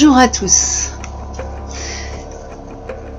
Bonjour 0.00 0.16
à 0.16 0.28
tous. 0.28 0.92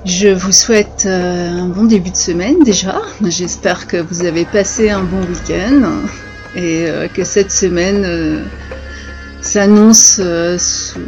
Je 0.06 0.28
vous 0.28 0.50
souhaite 0.50 1.04
euh, 1.04 1.50
un 1.50 1.66
bon 1.66 1.84
début 1.84 2.08
de 2.08 2.16
semaine 2.16 2.62
déjà. 2.64 3.02
J'espère 3.22 3.86
que 3.86 3.98
vous 3.98 4.24
avez 4.24 4.46
passé 4.46 4.88
un 4.88 5.02
bon 5.02 5.20
week-end 5.20 5.82
et 6.54 6.86
euh, 6.88 7.06
que 7.06 7.22
cette 7.22 7.52
semaine 7.52 8.04
euh, 8.06 8.44
s'annonce 9.42 10.22
sous 10.56 11.00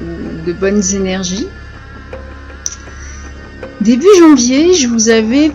de 0.46 0.52
bonnes 0.52 0.82
énergies. 0.92 1.48
Début 3.80 4.14
janvier, 4.18 4.74
je 4.74 4.88
vous 4.88 5.08
avais 5.08 5.52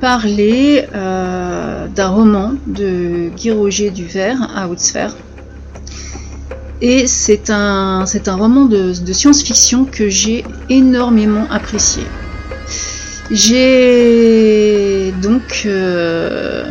parlé 0.00 0.86
d'un 0.94 2.08
roman 2.08 2.54
de 2.66 3.28
Guy 3.36 3.50
Roger 3.50 3.90
Duvert 3.90 4.38
à 4.56 4.68
Haute-Sphère 4.68 5.14
et 6.80 7.06
c'est 7.06 7.50
un, 7.50 8.04
c'est 8.06 8.28
un 8.28 8.36
roman 8.36 8.64
de, 8.64 8.92
science-fiction 9.12 9.84
que 9.84 10.08
j'ai 10.08 10.44
énormément 10.68 11.46
apprécié. 11.50 12.02
J'ai 13.30 15.12
donc 15.22 15.62
euh, 15.66 16.64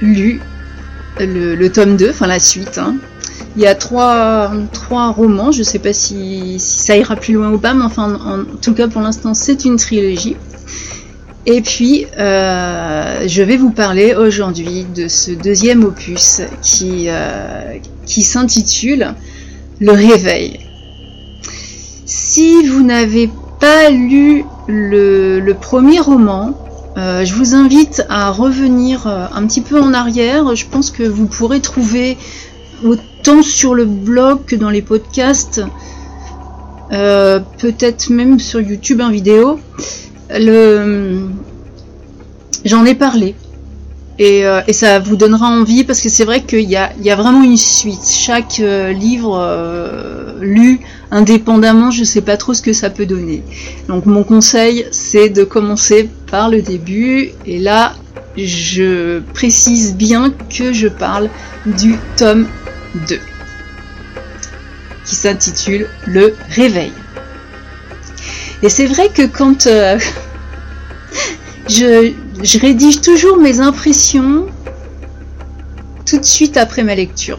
lu 0.00 0.40
le, 1.18 1.68
tome 1.68 1.96
2, 1.96 2.10
enfin 2.10 2.26
la 2.26 2.38
suite. 2.38 2.78
Hein. 2.78 2.96
Il 3.56 3.62
y 3.62 3.66
a 3.66 3.74
trois, 3.74 4.52
trois 4.72 5.10
romans, 5.10 5.50
je 5.50 5.60
ne 5.60 5.64
sais 5.64 5.78
pas 5.78 5.94
si, 5.94 6.58
ça 6.58 6.96
ira 6.96 7.16
plus 7.16 7.34
loin 7.34 7.50
ou 7.50 7.58
pas, 7.58 7.72
mais 7.72 7.84
enfin 7.84 8.14
en 8.14 8.44
tout 8.60 8.74
cas 8.74 8.86
pour 8.88 9.00
l'instant 9.00 9.32
c'est 9.32 9.64
une 9.64 9.76
trilogie. 9.76 10.36
Et 11.48 11.60
puis, 11.60 12.06
euh, 12.18 13.22
je 13.28 13.42
vais 13.42 13.56
vous 13.56 13.70
parler 13.70 14.16
aujourd'hui 14.16 14.84
de 14.96 15.06
ce 15.06 15.30
deuxième 15.30 15.84
opus 15.84 16.42
qui, 16.60 17.04
euh, 17.06 17.76
qui 18.04 18.24
s'intitule 18.24 19.14
Le 19.78 19.92
Réveil. 19.92 20.58
Si 22.04 22.66
vous 22.66 22.82
n'avez 22.82 23.30
pas 23.60 23.90
lu 23.90 24.44
le, 24.66 25.52
premier 25.52 26.00
roman, 26.00 26.58
euh, 26.98 27.24
je 27.24 27.32
vous 27.34 27.54
invite 27.54 28.04
à 28.08 28.32
revenir 28.32 29.06
un 29.06 29.46
petit 29.46 29.60
peu 29.60 29.80
en 29.80 29.94
arrière. 29.94 30.56
Je 30.56 30.66
pense 30.66 30.90
que 30.90 31.04
vous 31.04 31.26
pourrez 31.26 31.60
trouver 31.60 32.18
autant 32.82 33.42
sur 33.42 33.72
le 33.76 33.84
blog 33.84 34.40
que 34.46 34.56
dans 34.56 34.70
les 34.70 34.82
podcasts, 34.82 35.62
peut-être 36.90 38.10
même 38.10 38.40
sur 38.40 38.60
YouTube 38.60 39.00
en 39.00 39.10
vidéo, 39.10 39.60
j'en 42.64 42.84
ai 42.84 42.94
parlé. 42.94 43.34
Euh, 44.20 44.62
et, 44.66 44.72
ça 44.72 44.98
vous 44.98 45.16
donnera 45.16 45.46
envie 45.48 45.84
parce 45.84 46.00
que 46.00 46.08
c'est 46.08 46.24
vrai 46.24 46.42
qu'il 46.42 46.68
y 46.70 46.76
a, 46.76 47.16
vraiment 47.16 47.42
une 47.42 47.56
suite. 47.56 48.08
Chaque 48.08 48.60
euh, 48.60 48.92
livre 48.92 49.38
euh, 49.38 50.32
lu 50.40 50.80
indépendamment, 51.10 51.90
je 51.90 52.00
ne 52.00 52.04
sais 52.04 52.22
pas 52.22 52.36
trop 52.36 52.54
ce 52.54 52.62
que 52.62 52.72
ça 52.72 52.88
peut 52.90 53.06
donner. 53.06 53.42
Donc 53.88 54.06
mon 54.06 54.24
conseil, 54.24 54.86
c'est 54.90 55.28
de 55.28 55.44
commencer 55.44 56.08
par 56.30 56.48
le 56.48 56.62
début. 56.62 57.30
Et 57.46 57.58
là, 57.58 57.94
je 58.38 59.20
précise 59.34 59.94
bien 59.94 60.32
que 60.50 60.72
je 60.72 60.88
parle 60.88 61.28
du 61.66 61.96
tome 62.16 62.46
2 63.08 63.18
qui 65.04 65.14
s'intitule 65.14 65.88
Le 66.06 66.34
Réveil. 66.50 66.92
Et 68.62 68.68
c'est 68.68 68.86
vrai 68.86 69.08
que 69.08 69.26
quand 69.26 69.68
je, 71.68 72.58
rédige 72.58 73.00
toujours 73.00 73.38
mes 73.38 73.60
impressions 73.60 74.46
tout 76.04 76.18
de 76.18 76.24
suite 76.24 76.56
après 76.56 76.82
ma 76.82 76.94
lecture. 76.94 77.38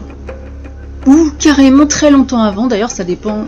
Ou 1.06 1.30
carrément 1.38 1.86
très 1.86 2.10
longtemps 2.10 2.42
avant, 2.42 2.66
d'ailleurs 2.66 2.90
ça 2.90 3.04
dépend, 3.04 3.46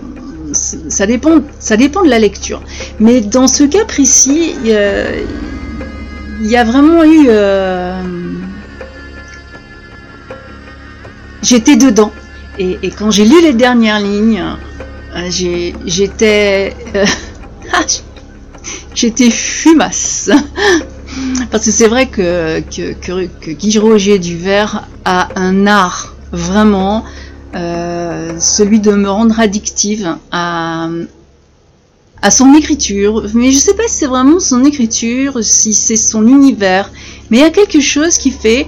ça 0.52 1.06
dépend, 1.06 1.40
ça 1.58 1.76
dépend 1.76 2.02
de 2.02 2.08
la 2.08 2.18
lecture. 2.18 2.62
Mais 2.98 3.20
dans 3.20 3.46
ce 3.46 3.64
cas 3.64 3.84
précis, 3.84 4.54
il 4.64 4.70
y 6.48 6.56
a, 6.56 6.64
vraiment 6.64 7.04
eu... 7.04 7.26
Euh, 7.28 8.02
j'étais 11.42 11.76
dedans. 11.76 12.12
Et, 12.58 12.90
quand 12.98 13.10
j'ai 13.10 13.24
lu 13.24 13.40
les 13.42 13.52
dernières 13.52 14.00
lignes, 14.00 14.44
euh, 15.16 15.30
j'étais... 15.86 16.76
Euh, 16.94 17.04
j'étais 18.94 19.30
fumasse. 19.30 20.30
Parce 21.50 21.64
que 21.64 21.70
c'est 21.70 21.88
vrai 21.88 22.06
que, 22.06 22.60
que, 22.60 23.50
Guy 23.50 23.78
Roger 23.78 24.18
Duvert 24.18 24.86
a 25.04 25.28
un 25.36 25.66
art 25.66 26.14
vraiment, 26.32 27.04
euh, 27.54 28.38
celui 28.38 28.78
de 28.78 28.92
me 28.92 29.10
rendre 29.10 29.38
addictive 29.40 30.16
à, 30.30 30.88
son 32.30 32.54
écriture. 32.54 33.24
Mais 33.34 33.50
je 33.50 33.58
sais 33.58 33.74
pas 33.74 33.88
si 33.88 33.96
c'est 33.96 34.06
vraiment 34.06 34.38
son 34.38 34.64
écriture, 34.64 35.42
si 35.42 35.74
c'est 35.74 35.96
son 35.96 36.26
univers. 36.26 36.90
Mais 37.30 37.38
il 37.38 37.40
y 37.40 37.46
a 37.46 37.50
quelque 37.50 37.80
chose 37.80 38.16
qui 38.18 38.30
fait 38.30 38.66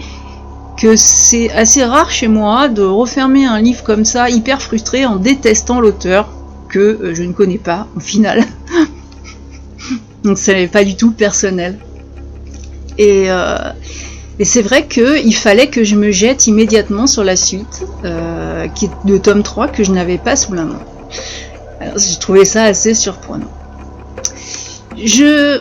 que 0.77 0.97
c'est 0.97 1.51
assez 1.53 1.85
rare 1.85 2.11
chez 2.11 2.29
moi 2.29 2.69
de 2.69 2.83
refermer 2.83 3.45
un 3.45 3.61
livre 3.61 3.85
comme 3.85 4.05
ça, 4.05 4.31
hyper 4.31 4.61
frustré, 4.61 5.07
en 5.07 5.17
détestant 5.17 5.81
l'auteur 5.81 6.29
que 6.69 6.79
euh, 6.79 7.15
je 7.15 7.23
ne 7.23 7.33
connais 7.33 7.59
pas 7.59 7.87
au 7.95 8.01
final. 8.01 8.45
Donc 10.25 10.39
c'est 10.39 10.67
pas 10.69 10.85
du 10.85 10.97
tout 10.97 11.13
personnel. 11.13 11.79
Et, 12.99 13.31
euh, 13.31 13.57
c'est 14.45 14.63
vrai 14.63 14.87
qu'il 14.87 15.35
fallait 15.37 15.69
que 15.69 15.85
je 15.85 15.95
me 15.95 16.11
jette 16.11 16.47
immédiatement 16.47 17.07
sur 17.07 17.23
la 17.23 17.37
suite, 17.37 17.85
euh, 18.05 18.67
qui 18.69 18.87
est 18.87 18.91
de 19.05 19.17
tome 19.19 19.43
3 19.43 19.69
que 19.69 19.85
je 19.85 19.93
n'avais 19.93 20.19
pas 20.19 20.37
sous 20.37 20.53
la 20.53 20.65
main. 20.65 20.81
Alors 21.81 21.99
j'ai 21.99 22.19
trouvé 22.19 22.45
ça 22.45 22.65
assez 22.65 22.95
surprenant. 22.95 23.51
Je 24.97 25.61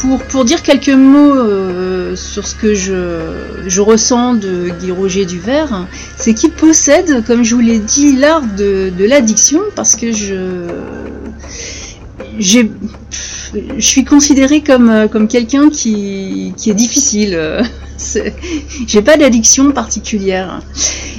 pour, 0.00 0.18
pour, 0.24 0.44
dire 0.44 0.62
quelques 0.62 0.88
mots 0.88 1.34
euh, 1.34 2.16
sur 2.16 2.46
ce 2.46 2.54
que 2.54 2.74
je, 2.74 3.20
je, 3.66 3.80
ressens 3.80 4.34
de 4.34 4.68
Guy 4.80 4.90
Roger 4.90 5.24
Duvert, 5.24 5.86
c'est 6.16 6.34
qu'il 6.34 6.50
possède, 6.50 7.24
comme 7.24 7.42
je 7.42 7.54
vous 7.54 7.60
l'ai 7.60 7.78
dit, 7.78 8.16
l'art 8.16 8.42
de, 8.42 8.90
de 8.96 9.04
l'addiction 9.06 9.60
parce 9.74 9.94
que 9.96 10.12
je 10.12 10.66
je 12.38 12.66
suis 13.78 14.04
considérée 14.04 14.60
comme, 14.60 14.90
euh, 14.90 15.08
comme 15.08 15.28
quelqu'un 15.28 15.70
qui, 15.70 16.52
qui, 16.56 16.70
est 16.70 16.74
difficile. 16.74 17.38
J'ai 18.86 19.02
pas 19.02 19.16
d'addiction 19.16 19.72
particulière. 19.72 20.60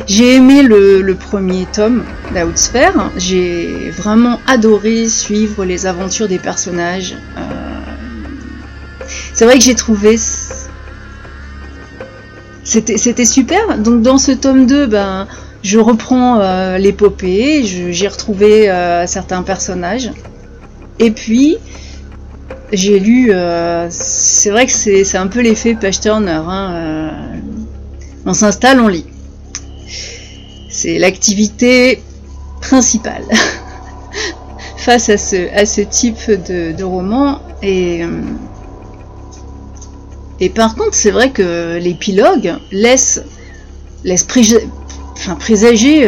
J'ai 0.07 0.35
aimé 0.35 0.61
le, 0.61 1.15
premier 1.15 1.65
tome, 1.71 2.03
La 2.33 2.45
Haute 2.45 2.57
Sphère. 2.57 3.11
J'ai 3.17 3.89
vraiment 3.91 4.39
adoré 4.45 5.07
suivre 5.07 5.63
les 5.65 5.85
aventures 5.85 6.27
des 6.27 6.39
personnages. 6.39 7.15
Euh, 7.37 7.41
c'est 9.33 9.45
vrai 9.45 9.57
que 9.57 9.63
j'ai 9.63 9.75
trouvé. 9.75 10.17
C'était 12.63 13.25
super. 13.25 13.77
Donc 13.79 14.01
dans 14.01 14.17
ce 14.17 14.31
tome 14.31 14.65
2, 14.65 14.87
ben, 14.87 15.27
je 15.63 15.79
reprends 15.79 16.39
euh, 16.39 16.77
l'épopée, 16.77 17.63
j'ai 17.63 18.07
retrouvé 18.07 18.65
certains 19.07 19.43
personnages. 19.43 20.11
Et 20.99 21.11
puis, 21.11 21.57
j'ai 22.71 22.99
lu, 22.99 23.31
euh, 23.31 23.87
c'est 23.89 24.49
vrai 24.49 24.65
que 24.65 24.71
c'est 24.71 25.17
un 25.17 25.27
peu 25.27 25.41
l'effet 25.41 25.75
page 25.75 25.99
turner. 25.99 26.31
Hein, 26.31 26.73
euh, 26.73 27.09
on 28.25 28.33
s'installe, 28.33 28.79
on 28.79 28.87
lit. 28.87 29.05
C'est 30.69 30.97
l'activité 30.97 32.01
principale 32.61 33.23
face 34.77 35.09
à 35.09 35.17
ce, 35.17 35.53
à 35.55 35.65
ce 35.65 35.81
type 35.81 36.29
de, 36.29 36.83
roman. 36.83 37.39
Et, 37.61 38.03
euh, 38.03 38.21
et 40.39 40.49
par 40.49 40.75
contre, 40.75 40.93
c'est 40.93 41.11
vrai 41.11 41.31
que 41.31 41.77
l'épilogue 41.77 42.55
laisse, 42.71 43.21
laisse 44.03 44.25
présager 45.39 46.01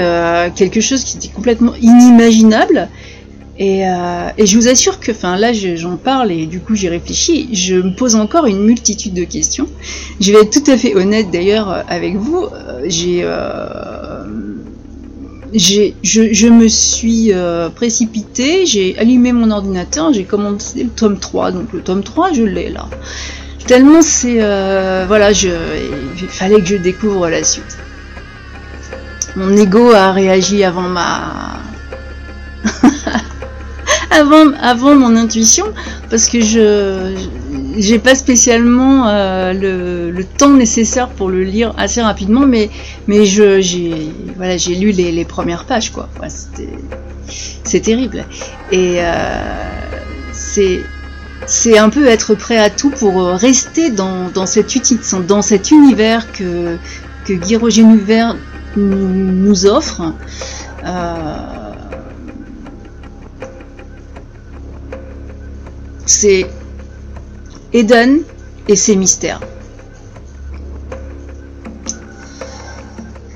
quelque 0.56 0.81
chose 0.81 1.04
qui 1.04 1.18
était 1.18 1.30
complètement 1.30 1.74
inimaginable 1.75 2.89
euh, 3.59 4.30
et, 4.38 4.45
je 4.45 4.57
vous 4.57 4.68
assure 4.68 5.00
que, 5.00 5.12
enfin 5.12 5.36
là 5.36 5.51
j'en 5.51 5.98
parle 5.98 6.31
et 6.31 6.45
du 6.45 6.59
coup 6.59 6.75
j'y 6.75 6.89
réfléchis, 6.89 7.50
je 7.54 7.75
me 7.75 7.95
pose 7.95 8.15
encore 8.15 8.45
une 8.45 8.63
multitude 8.63 9.13
de 9.13 9.24
questions. 9.24 9.68
Je 10.19 10.31
vais 10.31 10.42
être 10.42 10.51
tout 10.51 10.71
à 10.71 10.77
fait 10.77 10.95
honnête 10.95 11.31
d'ailleurs 11.31 11.71
euh, 11.71 11.81
avec 11.88 12.15
vous. 12.15 12.45
Euh, 12.45 12.83
j'ai, 15.54 15.95
j'ai, 16.04 16.33
je, 16.33 16.48
me 16.48 16.68
suis 16.68 17.31
précipité, 17.74 18.65
j'ai 18.65 18.98
allumé 19.00 19.31
mon 19.31 19.50
ordinateur, 19.50 20.13
j'ai 20.13 20.25
commencé 20.25 20.83
le 20.83 20.89
tome 20.89 21.18
3, 21.18 21.51
donc 21.51 21.74
le 21.74 21.81
tome 21.81 22.03
3 22.03 22.33
je 22.33 22.44
l'ai 22.44 22.69
là. 22.69 22.88
Tellement 23.65 24.01
c'est, 24.01 24.36
voilà, 25.07 25.33
je, 25.33 25.50
il 26.21 26.27
fallait 26.27 26.60
que 26.60 26.68
je 26.68 26.75
découvre 26.75 27.30
la 27.30 27.44
suite. 27.44 27.77
Mon 29.36 29.56
ego 29.56 29.92
a 29.92 30.12
réagi 30.12 30.63
avant 30.63 30.81
ma 30.81 31.60
avant, 34.18 34.96
mon 34.96 35.16
intuition, 35.16 35.66
parce 36.10 36.28
que 36.28 36.42
je 36.42 37.16
j'ai 37.78 38.00
pas 38.00 38.16
spécialement 38.16 39.08
euh, 39.08 39.54
le, 39.54 40.24
temps 40.24 40.54
nécessaire 40.54 41.10
pour 41.10 41.30
le 41.30 41.44
lire 41.44 41.74
assez 41.78 42.02
rapidement, 42.02 42.46
mais, 42.46 42.69
j'ai 43.08 44.12
voilà, 44.36 44.56
lu 44.56 44.92
les, 44.92 45.25
premières 45.25 45.66
pages, 45.66 45.92
quoi. 45.92 46.10
C'est 47.64 47.81
terrible. 47.81 48.25
Et 48.72 48.96
euh, 49.00 49.42
c'est 50.34 51.78
un 51.78 51.90
peu 51.90 52.08
être 52.08 52.34
prêt 52.36 52.58
à 52.58 52.70
tout 52.70 52.90
pour 52.90 53.28
rester 53.28 53.92
dans, 53.92 54.30
dans 54.30 54.46
cet 54.46 55.72
univers 55.72 56.31
que, 56.31 56.78
que 57.25 57.34
Guy 57.34 57.56
Roger 57.56 57.84
Nuvert 57.84 58.36
nous, 58.75 59.66
offre. 59.66 60.13
Euh, 60.86 61.67
c'est 66.07 66.45
Eden 67.74 68.21
et 68.68 68.75
ses 68.75 68.95
mystères. 68.95 69.42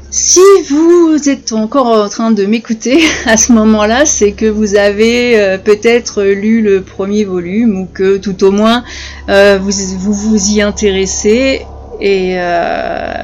Si 0.09 0.41
vous 0.69 1.29
êtes 1.29 1.53
encore 1.53 1.87
en 1.87 2.09
train 2.09 2.31
de 2.31 2.45
m'écouter 2.45 2.99
à 3.25 3.37
ce 3.37 3.53
moment-là, 3.53 4.05
c'est 4.05 4.33
que 4.33 4.45
vous 4.45 4.75
avez 4.75 5.39
euh, 5.39 5.57
peut-être 5.57 6.23
lu 6.23 6.61
le 6.61 6.81
premier 6.81 7.23
volume 7.23 7.79
ou 7.79 7.85
que 7.93 8.17
tout 8.17 8.43
au 8.43 8.51
moins 8.51 8.83
euh, 9.29 9.57
vous, 9.61 9.71
vous, 10.13 10.51
y 10.51 10.61
intéressez 10.61 11.65
euh, 12.01 13.17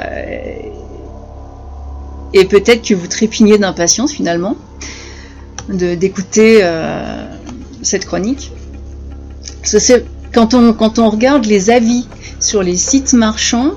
et 2.33 2.45
peut-être 2.45 2.87
que 2.87 2.93
vous 2.93 3.07
trépignez 3.07 3.57
d'impatience 3.57 4.13
finalement 4.13 4.55
d'écouter 5.69 6.61
cette 7.81 8.05
chronique. 8.05 8.51
Quand 10.33 10.53
on, 10.53 10.73
quand 10.73 10.99
on 10.99 11.09
regarde 11.09 11.45
les 11.45 11.69
avis 11.69 12.07
sur 12.39 12.63
les 12.63 12.77
sites 12.77 13.13
marchands, 13.13 13.71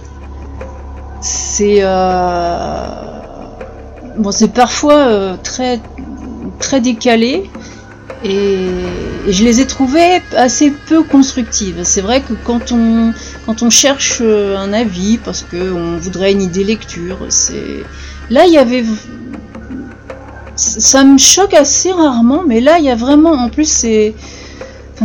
c'est 1.21 1.79
euh, 1.81 2.87
bon, 4.17 4.31
parfois 4.55 4.95
euh, 4.95 5.37
très 5.43 5.81
très 6.59 6.81
décalé 6.81 7.51
et, 8.25 8.69
je 9.29 9.45
les 9.45 9.61
ai 9.61 9.67
trouvés 9.67 10.23
assez 10.37 10.71
peu 10.71 11.03
constructives. 11.03 11.81
C'est 11.85 12.01
vrai 12.01 12.23
que 12.23 12.33
quand 12.45 12.73
on 12.73 13.13
quand 13.47 13.63
on 13.63 13.71
cherche 13.71 14.19
euh, 14.23 14.57
un 14.57 14.73
avis 14.73 15.19
parce 15.19 15.43
que 15.43 15.73
on 15.73 15.99
voudrait 15.99 16.33
une 16.33 16.43
idée 16.43 16.65
lecture, 16.65 17.19
c'est 17.29 17.85
là 18.31 18.47
il 18.47 18.53
y 18.53 18.59
avait 18.59 18.85
ça 20.57 21.05
me 21.05 21.19
choque 21.19 21.55
assez 21.55 21.93
rarement, 21.93 22.43
mais 22.47 22.61
là 22.61 22.79
il 22.79 22.85
y 22.85 22.91
a 22.91 22.97
vraiment 22.97 23.33
en 23.33 23.49
plus 23.49 23.71
c'est 23.71 24.15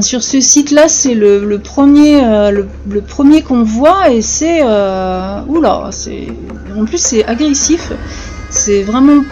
sur 0.02 0.24
ce 0.24 0.42
site-là, 0.42 0.88
c'est 0.88 1.14
le, 1.14 1.58
premier, 1.58 2.24
euh, 2.24 2.64
le, 2.88 3.02
premier 3.02 3.42
qu'on 3.42 3.64
voit 3.64 4.12
et 4.12 4.22
c'est, 4.22 4.62
euh, 4.64 5.42
oula, 5.48 5.90
en 6.78 6.86
plus 6.86 6.98
c'est 6.98 7.26
agressif. 7.26 7.92
C'est 8.50 8.84
vraiment, 8.84 9.24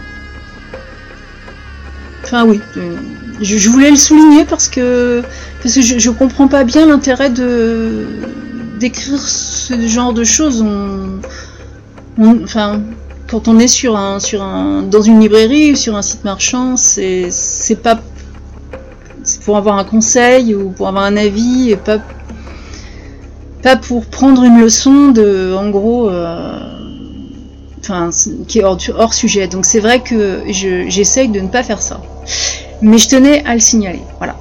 enfin 2.23 2.45
oui, 2.45 2.59
euh, 2.77 2.95
je, 3.41 3.69
voulais 3.69 3.91
le 3.91 3.95
souligner 3.95 4.45
parce 4.45 4.67
que 4.67 5.21
parce 5.61 5.75
que 5.75 5.81
je, 5.81 5.99
je 5.99 6.09
comprends 6.09 6.47
pas 6.47 6.63
bien 6.63 6.85
l'intérêt 6.85 7.29
de 7.29 8.05
d'écrire 8.79 9.21
ce 9.21 9.87
genre 9.87 10.13
de 10.13 10.23
choses. 10.23 10.65
enfin, 12.17 12.81
quand 13.27 13.47
on 13.47 13.59
est 13.59 13.67
sur 13.67 13.95
un, 13.97 14.19
sur 14.19 14.43
un, 14.43 14.81
dans 14.83 15.01
une 15.01 15.19
librairie 15.19 15.71
ou 15.71 15.75
sur 15.75 15.95
un 15.95 16.01
site 16.01 16.23
marchand, 16.23 16.75
c'est, 16.75 17.27
c'est 17.31 17.75
pas 17.75 17.99
pour 19.43 19.57
avoir 19.57 19.77
un 19.77 19.83
conseil 19.83 20.55
ou 20.55 20.69
pour 20.69 20.87
avoir 20.87 21.03
un 21.03 21.17
avis 21.17 21.71
et 21.71 21.75
pas, 21.75 21.99
pas 23.61 23.75
pour 23.75 24.05
prendre 24.05 24.43
une 24.43 24.59
leçon 24.59 25.09
de, 25.09 25.53
en 25.57 25.69
gros, 25.69 26.09
euh, 26.09 26.59
enfin, 27.79 28.09
qui 28.47 28.59
est 28.59 28.63
hors, 28.63 29.13
sujet. 29.13 29.47
Donc 29.47 29.65
c'est 29.65 29.79
vrai 29.79 30.01
que 30.01 30.41
j'essaye 30.47 31.29
de 31.29 31.39
ne 31.39 31.47
pas 31.47 31.63
faire 31.63 31.81
ça. 31.81 32.01
Mais 32.81 32.97
je 32.97 33.09
tenais 33.09 33.43
à 33.45 33.53
le 33.53 33.59
signaler. 33.59 34.01
Voilà. 34.17 34.35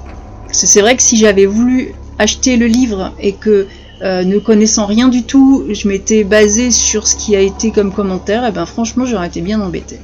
c'est 0.51 0.81
vrai 0.81 0.97
que 0.97 1.03
si 1.03 1.17
j'avais 1.17 1.47
voulu 1.47 1.95
acheter 2.19 2.57
le 2.57 2.67
livre 2.67 3.13
et 3.21 3.33
que 3.33 3.67
euh, 4.03 4.25
ne 4.25 4.39
connaissant 4.39 4.87
rien 4.87 5.09
du 5.09 5.23
tout, 5.23 5.65
je 5.71 5.87
m'étais 5.87 6.25
basé 6.25 6.71
sur 6.71 7.07
ce 7.07 7.15
qui 7.15 7.37
a 7.37 7.41
été 7.41 7.71
comme 7.71 7.93
commentaire, 7.93 8.45
et 8.45 8.51
ben 8.51 8.67
franchement 8.67 9.05
j'aurais 9.07 9.29
été 9.29 9.41
bien 9.41 9.61
embêté. 9.61 10.01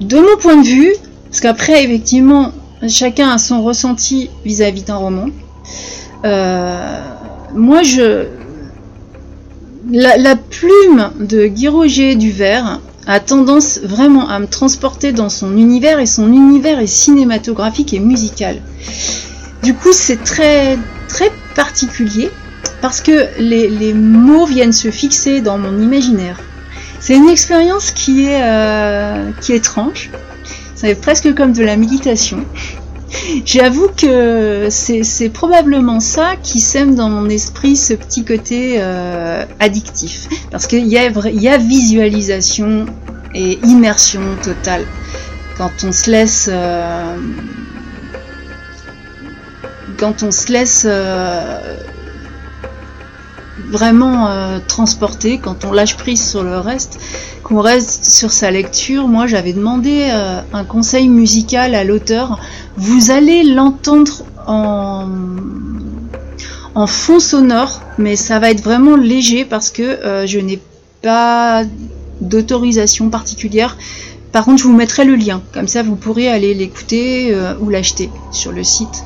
De 0.00 0.16
mon 0.16 0.36
point 0.38 0.56
de 0.56 0.66
vue, 0.66 0.94
parce 1.34 1.40
qu'après, 1.40 1.82
effectivement, 1.82 2.52
chacun 2.86 3.28
a 3.28 3.38
son 3.38 3.64
ressenti 3.64 4.30
vis-à-vis 4.44 4.84
d'un 4.84 4.94
roman. 4.94 5.26
Euh, 6.24 7.00
moi, 7.52 7.82
je. 7.82 8.26
La, 9.90 10.36
plume 10.36 11.10
de 11.18 11.48
Guy 11.48 11.66
Roger 11.66 12.14
Duvert 12.14 12.78
a 13.08 13.18
tendance 13.18 13.80
vraiment 13.82 14.28
à 14.28 14.38
me 14.38 14.46
transporter 14.46 15.10
dans 15.10 15.28
son 15.28 15.56
univers 15.56 15.98
et 15.98 16.06
son 16.06 16.28
univers 16.32 16.78
est 16.78 16.86
cinématographique 16.86 17.92
et 17.94 17.98
musical. 17.98 18.62
Du 19.64 19.74
coup, 19.74 19.92
c'est 19.92 20.22
très 20.22 20.78
très 21.08 21.32
particulier 21.56 22.30
parce 22.80 23.00
que 23.00 23.26
les, 23.40 23.92
mots 23.92 24.46
viennent 24.46 24.72
se 24.72 24.92
fixer 24.92 25.40
dans 25.40 25.58
mon 25.58 25.82
imaginaire. 25.82 26.38
C'est 27.00 27.16
une 27.16 27.28
expérience 27.28 27.90
qui 27.90 28.26
est, 28.26 28.40
euh, 28.40 29.32
qui 29.40 29.52
est 29.52 29.56
étrange, 29.56 30.10
c'est 30.74 30.94
presque 30.94 31.34
comme 31.34 31.52
de 31.52 31.62
la 31.62 31.76
méditation. 31.76 32.44
J'avoue 33.44 33.88
que 33.96 34.68
c'est 34.70 35.28
probablement 35.28 36.00
ça 36.00 36.34
qui 36.42 36.60
sème 36.60 36.94
dans 36.94 37.08
mon 37.08 37.28
esprit 37.28 37.76
ce 37.76 37.94
petit 37.94 38.24
côté 38.24 38.76
euh, 38.78 39.44
addictif. 39.60 40.28
Parce 40.50 40.66
qu'il 40.66 40.86
y 40.86 40.98
a, 40.98 41.10
y 41.30 41.48
a 41.48 41.58
visualisation 41.58 42.86
et 43.34 43.58
immersion 43.64 44.22
totale. 44.42 44.84
Quand 45.56 45.70
on 45.84 45.92
se 45.92 46.10
laisse... 46.10 46.48
Euh, 46.52 47.16
quand 49.96 50.24
on 50.24 50.32
se 50.32 50.52
laisse 50.52 50.86
euh, 50.88 51.76
vraiment 53.74 54.28
transporter, 54.68 55.38
quand 55.38 55.64
on 55.64 55.72
lâche 55.72 55.96
prise 55.96 56.24
sur 56.30 56.42
le 56.42 56.58
reste, 56.58 56.98
qu'on 57.44 57.60
reste 57.60 58.06
sur 58.06 58.32
sa 58.32 58.50
lecture, 58.50 59.06
moi 59.06 59.26
j'avais 59.26 59.52
demandé 59.52 60.08
euh, 60.10 60.40
un 60.52 60.64
conseil 60.64 61.08
musical 61.08 61.74
à 61.74 61.84
l'auteur. 61.84 62.40
Vous 62.76 63.10
allez 63.10 63.44
l'entendre 63.44 64.24
en, 64.46 65.06
en 66.74 66.86
fond 66.86 67.20
sonore, 67.20 67.82
mais 67.98 68.16
ça 68.16 68.38
va 68.38 68.50
être 68.50 68.62
vraiment 68.62 68.96
léger 68.96 69.44
parce 69.44 69.70
que 69.70 69.82
euh, 69.82 70.26
je 70.26 70.38
n'ai 70.40 70.58
pas 71.02 71.64
d'autorisation 72.20 73.10
particulière. 73.10 73.76
Par 74.32 74.46
contre, 74.46 74.62
je 74.62 74.64
vous 74.64 74.74
mettrai 74.74 75.04
le 75.04 75.14
lien, 75.14 75.42
comme 75.52 75.68
ça 75.68 75.82
vous 75.82 75.96
pourrez 75.96 76.28
aller 76.28 76.54
l'écouter 76.54 77.32
euh, 77.32 77.54
ou 77.60 77.68
l'acheter 77.68 78.10
sur 78.32 78.52
le 78.52 78.64
site. 78.64 79.04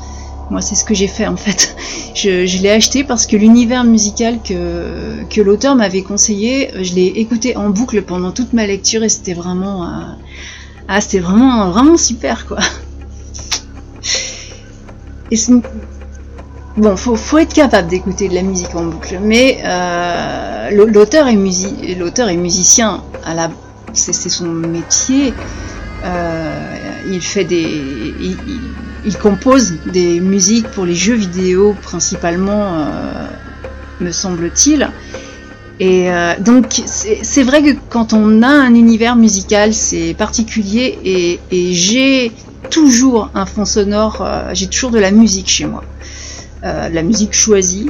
Moi, 0.49 0.61
c'est 0.61 0.75
ce 0.75 0.83
que 0.83 0.93
j'ai 0.93 1.07
fait 1.07 1.27
en 1.27 1.37
fait. 1.37 1.75
Je, 2.15 2.61
l'ai 2.61 2.71
acheté 2.71 3.03
parce 3.03 3.25
que 3.27 3.35
l'univers 3.35 3.83
musical 3.83 4.39
que, 4.41 5.23
que 5.29 5.41
l'auteur 5.41 5.75
m'avait 5.75 6.01
conseillé, 6.01 6.71
je 6.81 6.93
l'ai 6.95 7.07
écouté 7.07 7.55
en 7.55 7.69
boucle 7.69 8.01
pendant 8.01 8.31
toute 8.31 8.53
ma 8.53 8.65
lecture 8.65 9.03
et 9.03 9.09
c'était 9.09 9.35
vraiment, 9.35 9.85
euh, 9.85 9.87
ah, 10.87 11.01
c'était 11.01 11.19
vraiment, 11.19 11.69
vraiment 11.69 11.97
super 11.97 12.47
quoi. 12.47 12.57
Bon, 16.77 16.95
faut, 16.95 17.15
faut 17.15 17.37
être 17.39 17.53
capable 17.53 17.89
d'écouter 17.89 18.29
de 18.29 18.35
la 18.35 18.41
musique 18.41 18.73
en 18.73 18.85
boucle, 18.85 19.19
mais 19.21 19.59
euh, 19.65 20.69
l'auteur 20.71 21.27
est, 21.27 21.33
est 21.33 22.37
musicien 22.37 23.03
à 23.25 23.33
la, 23.33 23.49
c'est 23.91 24.13
son 24.13 24.45
métier. 24.45 25.33
Euh, 26.05 26.75
il 27.11 27.21
fait 27.21 27.43
des, 27.43 27.83
compose 29.17 29.73
des 29.91 30.19
musiques 30.19 30.67
pour 30.67 30.85
les 30.85 30.95
jeux 30.95 31.15
vidéo 31.15 31.75
principalement, 31.81 32.73
euh, 32.73 33.27
me 34.01 34.11
semble-t-il. 34.11 34.89
Et 35.79 36.11
euh, 36.11 36.33
donc 36.39 36.81
c'est 36.85 37.43
vrai 37.43 37.63
que 37.63 37.77
quand 37.89 38.13
on 38.13 38.41
a 38.41 38.49
un 38.49 38.75
univers 38.75 39.15
musical, 39.15 39.73
c'est 39.73 40.13
particulier 40.13 40.99
et, 41.51 41.73
j'ai 41.73 42.31
toujours 42.69 43.29
un 43.33 43.45
fond 43.45 43.65
sonore, 43.65 44.21
euh, 44.21 44.49
j'ai 44.53 44.67
toujours 44.67 44.91
de 44.91 44.99
la 44.99 45.11
musique 45.11 45.47
chez 45.47 45.65
moi. 45.65 45.83
la 46.63 47.03
musique 47.03 47.33
choisie, 47.33 47.89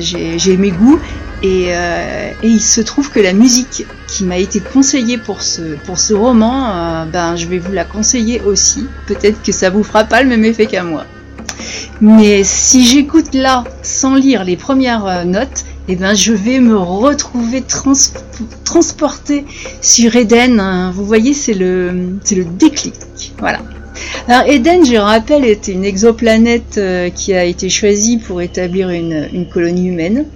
j'ai 0.00 0.56
mes 0.56 0.72
goûts 0.72 0.98
euh, 1.44 2.30
et, 2.42 2.48
il 2.48 2.60
se 2.60 2.80
trouve 2.80 3.10
que 3.10 3.20
la 3.20 3.32
musique 3.32 3.86
qui 4.06 4.24
m'a 4.24 4.38
été 4.38 4.60
conseillée 4.60 5.18
pour 5.18 5.42
ce, 5.42 5.76
pour 5.86 5.98
ce 5.98 6.14
roman, 6.14 6.70
euh, 6.70 7.04
ben, 7.06 7.36
je 7.36 7.46
vais 7.46 7.58
vous 7.58 7.72
la 7.72 7.84
conseiller 7.84 8.40
aussi. 8.42 8.86
Peut-être 9.06 9.42
que 9.42 9.52
ça 9.52 9.70
vous 9.70 9.82
fera 9.82 10.04
pas 10.04 10.22
le 10.22 10.28
même 10.28 10.44
effet 10.44 10.66
qu'à 10.66 10.82
moi. 10.82 11.04
Mais 12.00 12.42
si 12.44 12.86
j'écoute 12.86 13.34
là 13.34 13.64
sans 13.82 14.14
lire 14.14 14.44
les 14.44 14.56
premières 14.56 15.06
euh, 15.06 15.24
notes, 15.24 15.64
eh 15.88 15.96
ben, 15.96 16.14
je 16.14 16.32
vais 16.32 16.60
me 16.60 16.76
retrouver 16.76 17.62
transporté 18.64 19.44
sur 19.80 20.14
Eden. 20.16 20.92
Vous 20.94 21.04
voyez, 21.04 21.34
c'est 21.34 21.54
le, 21.54 21.90
le 21.90 22.44
déclic. 22.44 22.94
Voilà. 23.38 23.60
Alors 24.28 24.48
Eden, 24.48 24.84
je 24.84 24.96
rappelle, 24.96 25.44
est 25.44 25.68
une 25.68 25.84
exoplanète 25.84 26.78
euh, 26.78 27.10
qui 27.10 27.34
a 27.34 27.44
été 27.44 27.68
choisie 27.68 28.18
pour 28.18 28.40
établir 28.40 28.90
une, 28.90 29.46
colonie 29.52 29.88
humaine, 29.88 30.26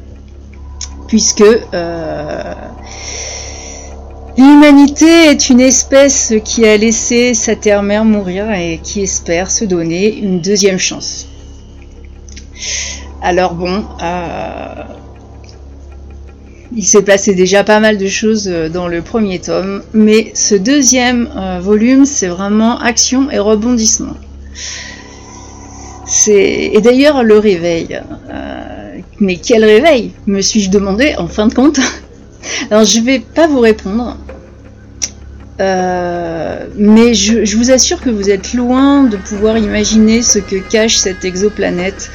puisque 1.06 1.42
euh, 1.42 2.54
l'humanité 4.36 5.06
est 5.06 5.50
une 5.50 5.60
espèce 5.60 6.34
qui 6.44 6.64
a 6.64 6.76
laissé 6.76 7.34
sa 7.34 7.56
terre-mère 7.56 8.04
mourir 8.04 8.50
et 8.52 8.80
qui 8.82 9.02
espère 9.02 9.50
se 9.50 9.64
donner 9.64 10.16
une 10.16 10.40
deuxième 10.40 10.78
chance. 10.78 11.26
Alors 13.22 13.54
bon, 13.54 13.84
euh, 14.02 14.74
il 16.76 16.84
s'est 16.84 17.02
passé 17.02 17.34
déjà 17.34 17.64
pas 17.64 17.80
mal 17.80 17.96
de 17.96 18.06
choses 18.06 18.48
euh, 18.48 18.68
dans 18.68 18.88
le 18.88 19.02
premier 19.02 19.38
tome, 19.38 19.82
mais 19.92 20.32
ce 20.34 20.54
deuxième 20.54 21.28
volume, 21.60 22.04
c'est 22.04 22.28
vraiment 22.28 22.78
action 22.78 23.30
et 23.30 23.38
rebondissement. 23.38 24.14
Et 26.28 26.80
d'ailleurs 26.82 27.22
le 27.22 27.38
réveil. 27.38 28.00
Mais 29.20 29.36
quel 29.36 29.64
réveil 29.64 30.12
me 30.26 30.40
suis-je 30.40 30.70
demandé 30.70 31.14
en 31.18 31.28
fin 31.28 31.46
de 31.46 31.54
compte 31.54 31.80
Alors 32.70 32.84
je 32.84 33.00
vais 33.00 33.20
pas 33.20 33.46
vous 33.46 33.60
répondre. 33.60 34.16
mais 35.58 37.14
je, 37.14 37.56
vous 37.56 37.70
assure 37.70 38.00
que 38.00 38.10
vous 38.10 38.30
êtes 38.30 38.54
loin 38.54 39.04
de 39.04 39.16
pouvoir 39.16 39.56
imaginer 39.58 40.22
ce 40.22 40.38
que 40.38 40.56
cache 40.56 40.96
cette 40.96 41.24
exoplanète 41.24 42.10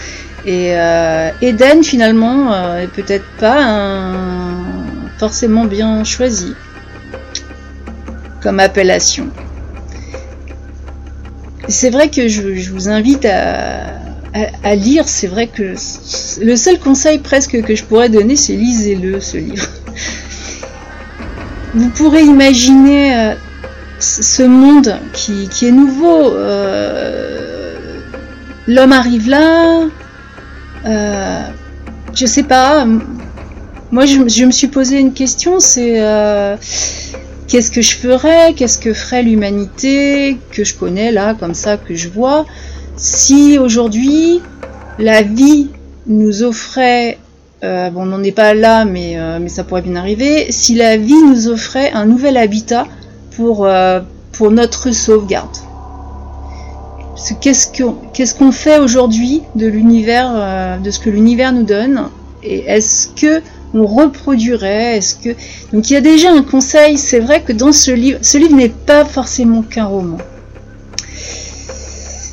et 0.45 0.73
euh, 0.73 1.31
Eden 1.41 1.83
finalement 1.83 2.53
euh, 2.53 2.83
est 2.83 2.87
peut-être 2.87 3.25
pas 3.39 4.05
forcément 5.17 5.65
bien 5.65 6.03
choisi 6.03 6.53
comme 8.41 8.59
appellation. 8.59 9.29
C'est 11.67 11.89
vrai 11.89 12.09
que 12.09 12.27
je, 12.27 12.71
vous 12.71 12.89
invite 12.89 13.25
à, 13.25 13.98
lire, 14.75 15.07
c'est 15.07 15.27
vrai 15.27 15.47
que 15.47 15.75
le 16.41 16.55
seul 16.55 16.79
conseil 16.79 17.19
presque 17.19 17.61
que 17.61 17.75
je 17.75 17.83
pourrais 17.83 18.09
donner, 18.09 18.35
c'est 18.35 18.55
lisez-le 18.55 19.19
ce 19.19 19.37
livre. 19.37 19.67
Vous 21.73 21.89
pourrez 21.89 22.23
imaginer 22.23 23.15
euh, 23.15 23.33
ce 23.99 24.43
monde 24.43 24.97
qui, 25.13 25.47
est 25.61 25.71
nouveau. 25.71 26.33
L'homme 28.67 28.91
arrive 28.91 29.27
là, 29.27 29.87
euh, 30.85 31.41
je 32.13 32.25
sais 32.25 32.43
pas. 32.43 32.85
Moi, 33.91 34.05
je, 34.05 34.45
me 34.45 34.51
suis 34.51 34.67
posé 34.67 34.99
une 34.99 35.13
question, 35.13 35.59
c'est 35.59 35.99
euh, 35.99 36.55
qu'est-ce 37.47 37.71
que 37.71 37.81
je 37.81 37.95
ferais, 37.95 38.53
qu'est-ce 38.55 38.77
que 38.77 38.93
ferait 38.93 39.23
l'humanité 39.23 40.37
que 40.51 40.63
je 40.63 40.75
connais 40.75 41.11
là, 41.11 41.33
comme 41.33 41.55
ça, 41.55 41.77
que 41.77 41.95
je 41.95 42.09
vois, 42.09 42.45
si 42.99 43.57
aujourd'hui 43.57 44.41
la 44.99 45.21
vie 45.21 45.69
nous 46.07 46.43
offrait, 46.43 47.17
euh, 47.63 47.89
bon, 47.89 48.03
on 48.03 48.05
n'en 48.05 48.23
est 48.23 48.31
pas 48.31 48.53
là, 48.53 48.85
mais, 48.85 49.17
mais 49.39 49.49
ça 49.49 49.63
pourrait 49.63 49.81
bien 49.81 49.95
arriver, 49.95 50.51
si 50.51 50.75
la 50.75 50.97
vie 50.97 51.21
nous 51.27 51.47
offrait 51.47 51.91
un 51.91 52.05
nouvel 52.05 52.37
habitat 52.37 52.85
pour, 53.35 53.67
pour 54.33 54.51
notre 54.51 54.91
sauvegarde 54.91 55.57
qu'est-ce 57.39 58.35
qu'on 58.35 58.51
fait 58.51 58.79
aujourd'hui 58.79 59.41
de 59.55 59.67
l'univers, 59.67 60.31
euh, 60.33 60.77
de 60.77 60.91
ce 60.91 60.99
que 60.99 61.09
l'univers 61.09 61.51
nous 61.51 61.63
donne, 61.63 62.09
et 62.43 62.59
est-ce 62.65 63.07
que 63.09 63.41
on 63.73 63.85
reproduirait, 63.85 64.97
est-ce 64.97 65.15
que 65.15 65.29
donc 65.73 65.89
il 65.89 65.93
y 65.93 65.95
a 65.95 66.01
déjà 66.01 66.31
un 66.31 66.41
conseil. 66.41 66.97
C'est 66.97 67.19
vrai 67.19 67.43
que 67.43 67.53
dans 67.53 67.71
ce 67.71 67.91
livre, 67.91 68.19
ce 68.23 68.37
livre 68.37 68.55
n'est 68.55 68.69
pas 68.69 69.05
forcément 69.05 69.61
qu'un 69.61 69.85
roman. 69.85 70.17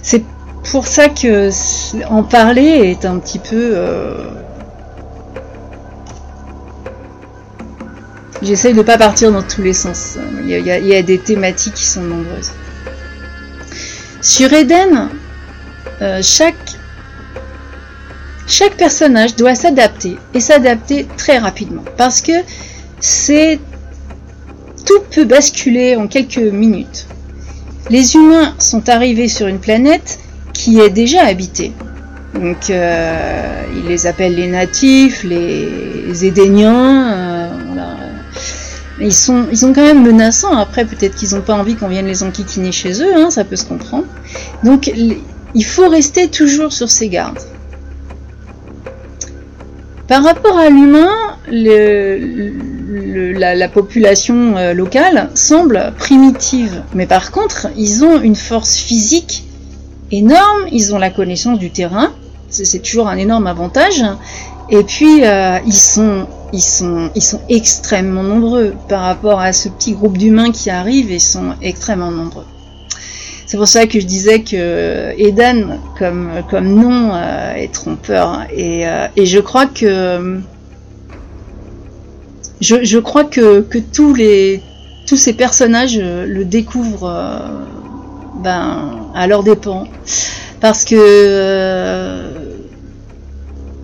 C'est 0.03 0.25
pour 0.77 0.89
ça 0.89 1.09
que 1.09 1.49
en 2.11 2.23
parler 2.23 2.91
est 2.91 3.07
un 3.07 3.19
petit 3.19 3.39
peu 3.39 3.71
euh, 3.75 4.29
J'essaye 8.43 8.75
de 8.75 8.79
ne 8.81 8.83
pas 8.83 8.99
partir 8.99 9.33
dans 9.33 9.43
tous 9.43 9.63
les 9.63 9.73
sens. 9.73 10.19
il 10.43 10.51
y, 10.51 10.95
a, 10.95 11.03
des 11.03 11.19
thématiques 11.19 11.73
qui 11.73 11.87
sont 11.87 12.03
nombreuses. 12.03 12.53
Sur 14.21 14.53
Eden, 14.53 15.09
euh, 16.03 16.21
chaque, 16.23 16.77
chaque 18.47 18.77
personnage 18.77 19.35
doit 19.35 19.55
s'adapter 19.55 20.19
et 20.35 20.41
s'adapter 20.41 21.07
très 21.17 21.39
rapidement 21.39 21.85
parce 21.97 22.21
que 22.21 22.33
c'est 23.01 23.59
tout 24.85 25.01
peut 25.11 25.25
basculer 25.25 25.97
en 25.97 26.07
quelques 26.07 26.37
minutes. 26.37 27.07
Les 27.89 28.15
humains 28.15 28.55
sont 28.59 28.91
arrivés 28.91 29.29
sur 29.29 29.47
une 29.47 29.59
planète 29.59 30.19
qui 30.57 30.81
est 30.81 30.91
déjà 30.91 31.25
habitée. 31.25 31.73
Donc, 32.35 32.71
euh, 32.71 33.63
ils 33.77 33.89
les 33.89 34.07
appellent 34.07 34.35
les 34.35 34.49
natifs, 34.49 35.23
les 35.25 36.25
Édéniens. 36.25 37.13
Euh, 37.13 37.49
ils 39.01 39.13
sont, 39.13 39.47
ils 39.51 39.59
sont 39.59 39.73
quand 39.73 39.83
même 39.83 40.03
menaçants. 40.03 40.57
Après, 40.57 40.85
peut-être 40.85 41.15
qu'ils 41.17 41.35
n'ont 41.35 41.43
pas 41.43 41.55
envie 41.55 41.77
qu'on 41.77 41.89
vienne 41.89 42.07
les 42.07 42.23
enquiquiner 42.23 42.73
chez 42.73 43.03
eux, 43.03 43.15
hein, 43.15 43.31
ça 43.31 43.45
peut 43.45 43.57
se 43.57 43.65
comprendre. 43.65 44.07
Donc, 44.65 44.91
il 45.55 45.65
faut 45.65 45.89
rester 45.89 46.29
toujours 46.29 46.73
sur 46.73 46.91
ses 46.91 47.09
gardes. 47.09 47.39
Par 50.09 50.23
rapport 50.23 50.57
à 50.57 50.69
l'humain, 50.71 51.11
la, 53.49 53.69
population 53.69 54.57
euh, 54.57 54.73
locale 54.73 55.31
semble 55.35 55.93
primitive. 55.99 56.83
Mais 56.95 57.07
par 57.07 57.33
contre, 57.33 57.69
ils 57.77 58.05
ont 58.05 58.21
une 58.21 58.37
force 58.37 58.77
physique 58.77 59.46
énorme, 60.11 60.67
ils 60.73 60.95
ont 60.95 60.99
la 60.99 61.11
connaissance 61.11 61.59
du 61.59 61.71
terrain, 61.71 62.13
c'est 62.49 62.79
toujours 62.81 63.09
un 63.09 63.17
énorme 63.17 63.47
avantage. 63.47 64.03
Et 64.71 64.83
puis, 64.83 65.25
euh, 65.25 65.59
ils 65.67 65.75
sont 65.75 66.27
ils 66.53 66.63
sont, 66.63 67.11
ils 67.15 67.23
sont 67.23 67.41
extrêmement 67.49 68.23
nombreux 68.23 68.75
par 68.89 69.03
rapport 69.03 69.41
à 69.41 69.53
ce 69.53 69.69
petit 69.69 69.93
groupe 69.93 70.17
d'humains 70.17 70.53
qui 70.53 70.71
arrivent 70.71 71.11
et 71.11 71.19
sont 71.19 71.55
extrêmement 71.61 72.11
nombreux. 72.11 72.45
C'est 73.47 73.57
pour 73.57 73.69
ça 73.69 73.87
que 73.87 74.01
je 74.01 74.07
disais 74.07 74.41
que 74.41 75.13
Eden, 75.19 75.79
comme, 75.99 76.31
comme 76.51 76.67
nom, 76.67 77.11
euh, 77.15 77.55
est 77.55 77.73
trompeur. 77.73 78.43
Et, 78.55 78.89
euh, 78.89 79.07
et, 79.17 79.27
je 79.27 79.39
crois 79.39 79.67
que 79.67 80.41
je, 82.61 82.99
crois 82.99 83.25
que, 83.25 83.61
que, 83.61 83.79
tous 83.79 84.15
les 84.15 84.63
tous 85.07 85.17
ces 85.17 85.35
personnages 85.35 85.99
le 85.99 86.45
découvrent 86.45 87.45
ben, 88.43 89.11
à 89.15 89.27
leur 89.27 89.43
dépens. 89.43 89.85
Parce 90.61 90.85
que 90.85 92.37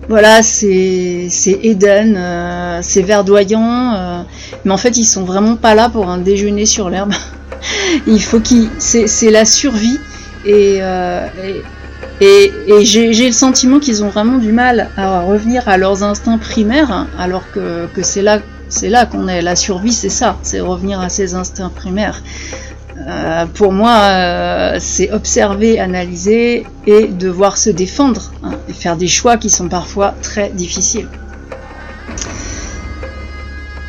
voilà, 0.09 0.43
c'est 0.43 1.29
Eden, 1.63 2.15
euh, 2.17 2.79
c'est 2.81 3.01
verdoyant, 3.01 3.93
euh, 3.95 4.21
mais 4.65 4.71
en 4.71 4.77
fait 4.77 4.97
ils 4.97 5.05
sont 5.05 5.23
vraiment 5.23 5.55
pas 5.55 5.75
là 5.75 5.89
pour 5.89 6.09
un 6.09 6.17
déjeuner 6.17 6.65
sur 6.65 6.89
l'herbe. 6.89 7.13
Il 8.07 8.21
faut 8.21 8.39
qu'ils, 8.39 8.69
c'est 8.79 9.31
la 9.31 9.45
survie 9.45 9.97
et, 10.45 10.79
euh, 10.81 11.25
et, 12.19 12.51
j'ai 12.81 13.27
le 13.27 13.31
sentiment 13.31 13.79
qu'ils 13.79 14.03
ont 14.03 14.09
vraiment 14.09 14.37
du 14.39 14.51
mal 14.51 14.89
à 14.97 15.21
revenir 15.21 15.69
à 15.69 15.77
leurs 15.77 16.03
instincts 16.03 16.37
primaires, 16.37 17.07
alors 17.17 17.43
que, 17.53 17.87
que 17.93 18.03
c'est 18.03 18.21
là 18.21 18.39
c'est 18.69 18.89
là 18.89 19.05
qu'on 19.05 19.27
est. 19.27 19.41
La 19.41 19.55
survie, 19.55 19.93
c'est 19.93 20.09
ça, 20.09 20.37
c'est 20.41 20.59
revenir 20.59 20.99
à 20.99 21.09
ses 21.09 21.35
instincts 21.35 21.71
primaires. 21.73 22.21
Euh, 22.97 23.45
pour 23.47 23.71
moi, 23.71 23.97
euh, 24.01 24.77
c'est 24.79 25.11
observer, 25.11 25.79
analyser 25.79 26.65
et 26.85 27.07
devoir 27.07 27.57
se 27.57 27.69
défendre 27.69 28.31
hein, 28.43 28.51
et 28.69 28.73
faire 28.73 28.97
des 28.97 29.07
choix 29.07 29.37
qui 29.37 29.49
sont 29.49 29.67
parfois 29.67 30.13
très 30.21 30.49
difficiles. 30.49 31.07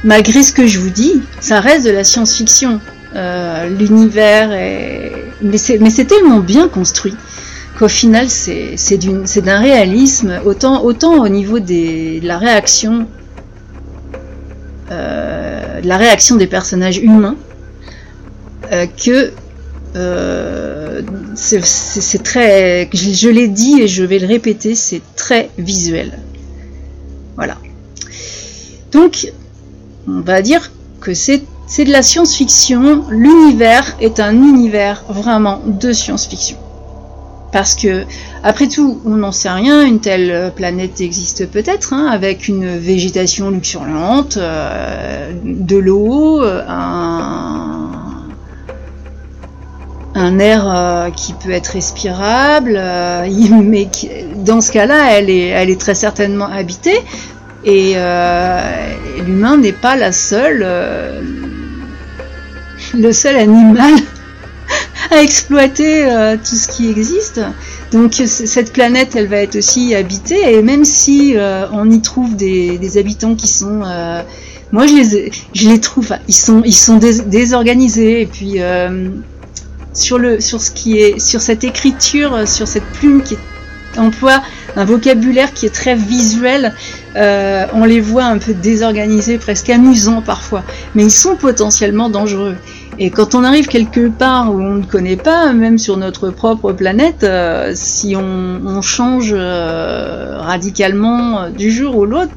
Malgré 0.02 0.42
ce 0.42 0.52
que 0.52 0.66
je 0.66 0.78
vous 0.78 0.90
dis, 0.90 1.22
ça 1.40 1.60
reste 1.60 1.86
de 1.86 1.90
la 1.90 2.04
science-fiction. 2.04 2.80
Euh, 3.14 3.68
l'univers 3.68 4.52
est... 4.52 5.12
Mais 5.40 5.58
c'est 5.58 6.04
tellement 6.06 6.40
bien 6.40 6.68
construit 6.68 7.14
qu'au 7.78 7.88
final, 7.88 8.28
c'est 8.28 9.40
d'un 9.42 9.58
réalisme, 9.58 10.40
autant, 10.44 10.82
au 10.82 11.28
niveau 11.28 11.60
de 11.60 12.24
la 12.26 12.38
réaction 12.38 13.06
de 14.90 15.88
la 15.88 15.96
réaction 15.96 16.36
des 16.36 16.46
personnages 16.46 16.98
humains, 16.98 17.36
euh, 18.72 18.86
que 18.86 19.32
euh, 19.96 21.02
c'est 21.34 22.22
très, 22.22 22.88
je, 22.92 23.28
l'ai 23.28 23.48
dit 23.48 23.80
et 23.80 23.88
je 23.88 24.02
vais 24.02 24.18
le 24.18 24.26
répéter, 24.26 24.74
c'est 24.74 25.02
très 25.16 25.50
visuel. 25.58 26.18
Voilà. 27.36 27.56
Donc, 28.92 29.32
on 30.08 30.20
va 30.20 30.42
dire 30.42 30.72
que 31.00 31.14
c'est 31.14 31.42
de 31.78 31.90
la 31.90 32.02
science-fiction. 32.02 33.04
L'univers 33.10 33.96
est 34.00 34.20
un 34.20 34.34
univers 34.34 35.04
vraiment 35.08 35.60
de 35.66 35.92
science-fiction. 35.92 36.56
Parce 37.52 37.76
que, 37.76 38.04
après 38.42 38.66
tout, 38.66 39.00
on 39.04 39.16
n'en 39.16 39.30
sait 39.30 39.50
rien, 39.50 39.84
une 39.86 40.00
telle 40.00 40.52
planète 40.56 41.00
existe 41.00 41.46
peut-être, 41.46 41.92
hein, 41.92 42.06
avec 42.06 42.48
une 42.48 42.78
végétation 42.78 43.50
luxuriante, 43.50 44.38
euh, 44.38 45.32
de 45.44 45.76
l'eau, 45.76 46.42
un, 46.42 48.03
un 50.14 50.38
air 50.38 51.10
qui 51.16 51.32
peut 51.32 51.50
être 51.50 51.68
respirable, 51.68 52.72
mais 53.62 53.88
dans 54.36 54.60
ce 54.60 54.72
cas-là, 54.72 55.12
elle 55.12 55.30
est, 55.30 55.48
elle 55.48 55.70
est 55.70 55.80
très 55.80 55.94
certainement 55.94 56.46
habitée. 56.46 57.00
Et 57.64 57.94
l'humain 59.26 59.56
n'est 59.56 59.72
pas 59.72 59.96
la 59.96 60.12
seule, 60.12 60.66
le 62.94 63.12
seul 63.12 63.36
animal 63.36 63.94
à 65.10 65.22
exploiter 65.22 66.06
tout 66.44 66.56
ce 66.56 66.68
qui 66.68 66.90
existe. 66.90 67.40
Donc 67.94 68.14
cette 68.14 68.72
planète, 68.72 69.14
elle 69.14 69.28
va 69.28 69.36
être 69.36 69.54
aussi 69.54 69.94
habitée, 69.94 70.52
et 70.52 70.62
même 70.62 70.84
si 70.84 71.36
euh, 71.36 71.66
on 71.72 71.88
y 71.88 72.02
trouve 72.02 72.34
des, 72.34 72.98
habitants 72.98 73.36
qui 73.36 73.46
sont, 73.46 73.82
euh, 73.84 74.20
moi 74.72 74.88
je 74.88 74.94
les, 74.94 75.32
je 75.54 75.68
les 75.68 75.78
trouve, 75.78 76.12
ils 76.26 76.34
sont, 76.34 76.62
ils 76.64 76.74
sont 76.74 76.98
désorganisés, 76.98 78.22
et 78.22 78.26
puis 78.26 78.54
euh, 78.56 79.10
sur 79.94 80.18
le, 80.18 80.40
sur 80.40 80.60
ce 80.60 80.70
qui 80.70 80.98
est, 80.98 81.18
sur 81.18 81.40
cette 81.40 81.64
écriture, 81.64 82.46
sur 82.46 82.68
cette 82.68 82.84
plume 82.84 83.22
qui 83.22 83.36
emploie 83.96 84.42
un 84.76 84.84
vocabulaire 84.84 85.54
qui 85.54 85.66
est 85.66 85.74
très 85.74 85.94
visuel, 85.94 86.74
on 87.16 87.84
les 87.84 88.00
voit 88.00 88.24
un 88.24 88.38
peu 88.38 88.52
désorganisés, 88.54 89.38
presque 89.38 89.70
amusants 89.70 90.20
parfois, 90.20 90.64
mais 90.96 91.04
ils 91.04 91.12
sont 91.12 91.36
potentiellement 91.36 92.08
dangereux. 92.10 92.56
Et 92.98 93.10
quand 93.10 93.34
on 93.34 93.42
arrive 93.42 93.66
quelque 93.66 94.08
part 94.08 94.54
où 94.54 94.60
on 94.60 94.74
ne 94.74 94.84
connaît 94.84 95.16
pas, 95.16 95.52
même 95.52 95.78
sur 95.78 95.96
notre 95.96 96.30
propre 96.30 96.72
planète, 96.72 97.24
euh, 97.24 97.72
si 97.74 98.14
on, 98.14 98.80
change 98.82 99.34
euh, 99.36 100.38
radicalement 100.38 101.42
euh, 101.42 101.50
du 101.50 101.72
jour 101.72 101.96
au 101.96 102.04
l'autre, 102.04 102.32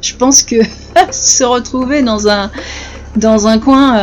je 0.00 0.14
pense 0.14 0.42
que 0.42 0.56
se 1.10 1.44
retrouver 1.44 2.02
dans 2.02 2.28
un, 2.28 2.50
dans 3.16 3.46
un 3.46 3.58
coin 3.58 3.98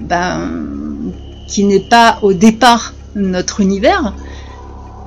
ben, 0.00 0.66
qui 1.46 1.64
n'est 1.64 1.80
pas 1.80 2.18
au 2.22 2.32
départ 2.32 2.94
notre 3.14 3.60
univers, 3.60 4.14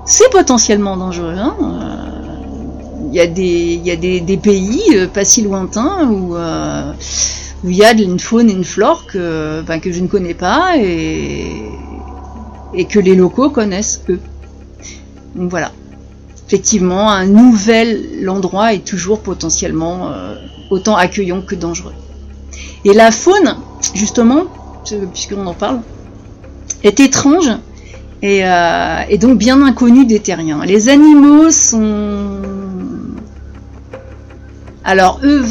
c'est 0.06 0.30
potentiellement 0.32 0.98
dangereux. 0.98 1.36
Hein. 1.38 1.56
il 3.08 3.14
y 3.14 3.20
a 3.20 3.28
des, 3.28 3.80
il 3.82 3.86
y 3.86 3.92
a 3.92 3.96
des, 3.96 4.38
pays 4.38 5.08
pas 5.14 5.26
si 5.26 5.44
lointains 5.44 6.10
où 6.10 6.36
où 7.64 7.70
il 7.70 7.76
y 7.76 7.84
a 7.84 7.92
une 7.92 8.20
faune 8.20 8.50
et 8.50 8.54
une 8.54 8.64
flore 8.64 9.06
que, 9.06 9.62
ben, 9.62 9.80
que 9.80 9.92
je 9.92 10.02
ne 10.02 10.08
connais 10.08 10.34
pas 10.34 10.78
et, 10.78 11.66
que 12.90 13.00
les 13.00 13.16
locaux 13.16 13.50
connaissent 13.50 14.04
eux. 14.10 14.22
Donc 15.36 15.50
voilà. 15.50 15.72
Effectivement, 16.48 17.12
un 17.12 17.26
nouvel 17.26 18.28
endroit 18.28 18.74
est 18.74 18.86
toujours 18.86 19.20
potentiellement 19.20 20.10
euh, 20.10 20.36
autant 20.72 20.96
accueillant 20.96 21.42
que 21.42 21.56
dangereux. 21.56 21.94
Et 22.86 22.94
la 22.94 23.12
faune, 23.12 23.58
justement, 23.94 24.46
puisqu'on 25.14 25.46
en 25.46 25.54
parle, 25.54 25.82
est 26.84 27.00
étrange 27.00 27.52
et, 28.22 28.42
euh, 28.44 29.18
donc 29.20 29.38
bien 29.38 29.62
inconnue 29.62 30.06
des 30.06 30.20
terriens. 30.20 30.64
Les 30.66 30.90
animaux 30.90 31.52
sont... 31.52 32.42
Alors 34.84 35.20
eux 35.24 35.44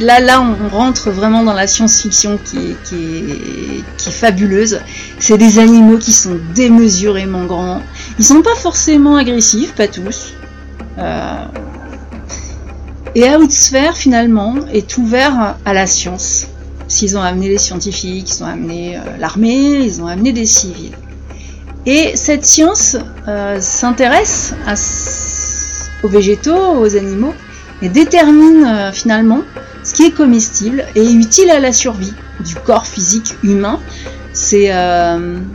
là, 0.00 0.20
là, 0.20 0.40
on 0.40 0.68
rentre 0.68 1.10
vraiment 1.10 1.42
dans 1.42 1.52
la 1.52 1.66
science-fiction 1.66 2.38
qui, 2.44 2.76
est, 2.94 4.10
fabuleuse. 4.10 4.80
C'est 5.18 5.38
des 5.38 5.58
animaux 5.58 5.98
qui 5.98 6.12
sont 6.12 6.38
démesurément 6.54 7.44
grands. 7.44 7.82
Ils 8.18 8.24
sont 8.24 8.42
pas 8.42 8.54
forcément 8.54 9.16
agressifs, 9.16 9.74
pas 9.74 9.88
tous. 9.88 10.32
Euh, 10.98 11.44
et 13.14 13.28
Outsphere, 13.34 13.94
finalement, 13.94 14.54
est 14.72 14.96
ouvert 14.96 15.56
à 15.64 15.74
la 15.74 15.86
science. 15.86 16.46
S'ils 16.92 17.16
ont 17.16 17.22
amené 17.22 17.48
les 17.48 17.56
scientifiques, 17.56 18.30
ils 18.36 18.44
ont 18.44 18.46
amené 18.46 18.98
euh, 18.98 19.00
l'armée, 19.18 19.78
ils 19.78 20.02
ont 20.02 20.06
amené 20.06 20.34
des 20.34 20.44
civils. 20.44 20.92
Et 21.86 22.12
cette 22.16 22.44
science 22.44 22.98
euh, 23.26 23.58
s'intéresse 23.62 24.52
aux 26.02 26.08
végétaux, 26.08 26.76
aux 26.78 26.94
animaux, 26.94 27.32
et 27.80 27.88
détermine 27.88 28.66
euh, 28.66 28.92
finalement 28.92 29.40
ce 29.82 29.94
qui 29.94 30.04
est 30.04 30.10
comestible 30.10 30.84
et 30.94 31.10
utile 31.10 31.48
à 31.50 31.60
la 31.60 31.72
survie 31.72 32.12
du 32.40 32.56
corps 32.56 32.86
physique 32.86 33.36
humain. 33.42 33.80
C'est 34.34 34.70
alors 34.70 35.46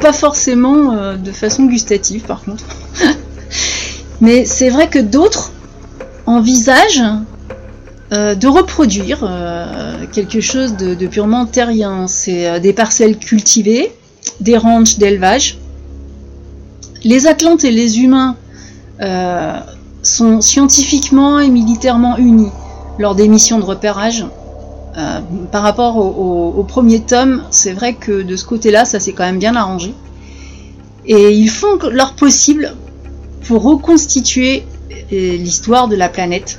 pas 0.00 0.12
forcément 0.12 1.14
de 1.16 1.30
façon 1.30 1.66
gustative 1.66 2.22
par 2.22 2.42
contre, 2.42 2.64
mais 4.20 4.46
c'est 4.46 4.68
vrai 4.68 4.88
que 4.88 4.98
d'autres 4.98 5.52
envisagent 6.26 7.04
de 8.10 8.46
reproduire 8.46 9.28
quelque 10.12 10.40
chose 10.40 10.76
de, 10.76 11.06
purement 11.06 11.46
terrien. 11.46 12.06
C'est 12.06 12.60
des 12.60 12.72
parcelles 12.72 13.18
cultivées, 13.18 13.92
des 14.40 14.56
ranchs 14.56 14.98
d'élevage. 14.98 15.58
Les 17.02 17.26
Atlantes 17.26 17.64
et 17.64 17.70
les 17.70 18.00
humains 18.00 18.36
sont 20.02 20.40
scientifiquement 20.40 21.40
et 21.40 21.50
militairement 21.50 22.16
unis 22.16 22.52
lors 22.98 23.14
des 23.14 23.28
missions 23.28 23.58
de 23.58 23.64
repérage. 23.64 24.24
Euh, 24.96 25.20
par 25.52 25.62
rapport 25.62 25.98
au, 25.98 26.64
premier 26.64 27.00
tome, 27.00 27.42
c'est 27.50 27.72
vrai 27.72 27.94
que 27.94 28.22
de 28.22 28.34
ce 28.34 28.46
côté-là, 28.46 28.86
ça 28.86 28.98
s'est 28.98 29.12
quand 29.12 29.24
même 29.24 29.38
bien 29.38 29.54
arrangé. 29.54 29.94
Et 31.06 31.32
ils 31.32 31.50
font 31.50 31.78
leur 31.90 32.14
possible 32.14 32.74
pour 33.46 33.62
reconstituer 33.62 34.64
euh, 35.12 35.36
l'histoire 35.36 35.88
de 35.88 35.96
la 35.96 36.08
planète, 36.08 36.58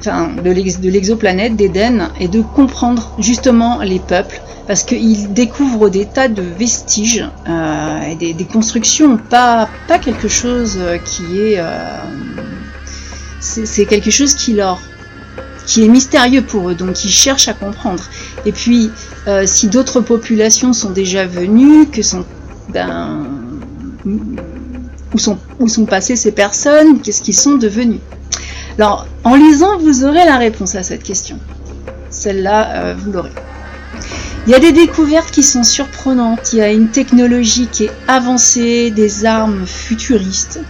enfin 0.00 0.30
de 0.42 0.88
l'exoplanète 0.88 1.56
d'Éden, 1.56 2.10
et 2.20 2.28
de 2.28 2.40
comprendre 2.40 3.14
justement 3.18 3.80
les 3.80 3.98
peuples, 3.98 4.40
parce 4.66 4.82
qu'ils 4.82 5.32
découvrent 5.32 5.88
des 5.88 6.06
tas 6.06 6.28
de 6.28 6.42
vestiges 6.42 7.28
euh, 7.48 8.00
et 8.02 8.34
des, 8.34 8.44
constructions, 8.44 9.16
pas, 9.16 9.68
pas 9.86 9.98
quelque 9.98 10.28
chose 10.28 10.78
qui 11.04 11.40
est 11.40 11.60
c'est 13.40 13.86
quelque 13.86 14.10
chose 14.10 14.34
qui 14.34 14.52
leur 14.54 14.80
qui 15.68 15.84
est 15.84 15.88
mystérieux 15.88 16.42
pour 16.42 16.70
eux, 16.70 16.74
donc 16.74 17.04
ils 17.04 17.10
cherchent 17.10 17.48
à 17.48 17.52
comprendre. 17.52 18.02
Et 18.46 18.52
puis, 18.52 18.90
euh, 19.26 19.42
si 19.44 19.68
d'autres 19.68 20.00
populations 20.00 20.72
sont 20.72 20.90
déjà 20.90 21.26
venues, 21.26 21.86
que 21.86 22.00
sont, 22.00 22.24
ben, 22.70 23.26
où 24.06 25.18
sont, 25.18 25.38
où 25.60 25.68
sont 25.68 25.84
passées 25.84 26.16
ces 26.16 26.32
personnes, 26.32 27.02
qu'est-ce 27.02 27.20
qu'ils 27.20 27.36
sont 27.36 27.56
devenus? 27.56 28.00
Alors, 28.78 29.08
en 29.24 29.34
lisant, 29.34 29.76
vous 29.78 30.04
aurez 30.04 30.24
la 30.24 30.36
réponse 30.36 30.76
à 30.76 30.84
cette 30.84 31.02
question. 31.02 31.40
Celle-là, 32.10 32.76
euh, 32.76 32.94
vous 32.96 33.10
l'aurez. 33.10 33.32
Il 34.46 34.52
y 34.52 34.54
a 34.54 34.60
des 34.60 34.70
découvertes 34.70 35.32
qui 35.32 35.42
sont 35.42 35.64
surprenantes, 35.64 36.52
il 36.52 36.60
y 36.60 36.62
a 36.62 36.70
une 36.70 36.88
technologie 36.88 37.66
qui 37.66 37.86
est 37.86 37.90
avancée, 38.06 38.92
des 38.92 39.26
armes 39.26 39.66
futuristes, 39.66 40.60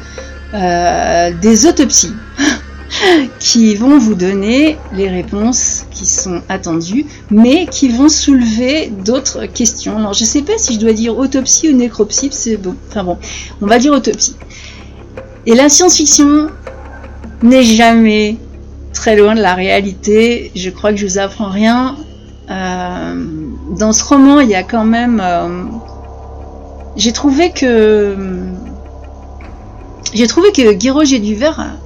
euh, 0.55 1.33
des 1.43 1.67
autopsies 1.67 2.15
qui 3.39 3.77
vont 3.77 3.99
vous 3.99 4.15
donner 4.15 4.79
les 4.95 5.11
réponses 5.11 5.85
qui 5.91 6.07
sont 6.07 6.41
attendues, 6.49 7.05
mais 7.31 7.67
qui 7.67 7.91
vont 7.91 8.09
soulever 8.09 8.91
d'autres 9.05 9.45
questions. 9.45 9.99
Alors 9.99 10.15
je 10.15 10.25
ne 10.25 10.29
sais 10.29 10.43
pas 10.43 10.57
si 10.57 10.75
je 10.75 10.81
dois 10.81 10.95
dire 10.95 11.17
autopsie 11.19 11.69
ou 11.69 11.77
nécropsie, 11.77 12.31
c'est 12.33 12.57
bon. 12.57 12.75
Enfin 12.89 13.05
bon, 13.05 13.19
on 13.61 13.67
va 13.67 13.79
dire 13.79 13.93
autopsie. 13.93 14.35
Et 15.45 15.55
la 15.55 15.69
science-fiction 15.69 16.49
n'est 17.43 17.63
jamais 17.63 18.37
très 18.93 19.17
loin 19.17 19.35
de 19.35 19.41
la 19.41 19.55
réalité. 19.55 20.51
Je 20.55 20.71
crois 20.71 20.91
que 20.91 20.97
je 20.97 21.07
vous 21.07 21.19
apprends 21.19 21.51
rien. 21.51 21.97
Euh, 22.51 23.15
dans 23.79 23.93
ce 23.93 24.05
roman, 24.05 24.41
il 24.41 24.49
y 24.49 24.55
a 24.55 24.63
quand 24.63 24.85
même. 24.85 25.21
Euh, 25.23 25.65
j'ai 26.97 27.13
trouvé 27.13 27.51
que. 27.51 28.17
J'ai 30.15 30.27
trouvé 30.27 30.53
que 30.53 30.73
Guy 30.73 30.91
Roger 30.91 31.19
Duvert 31.19 31.79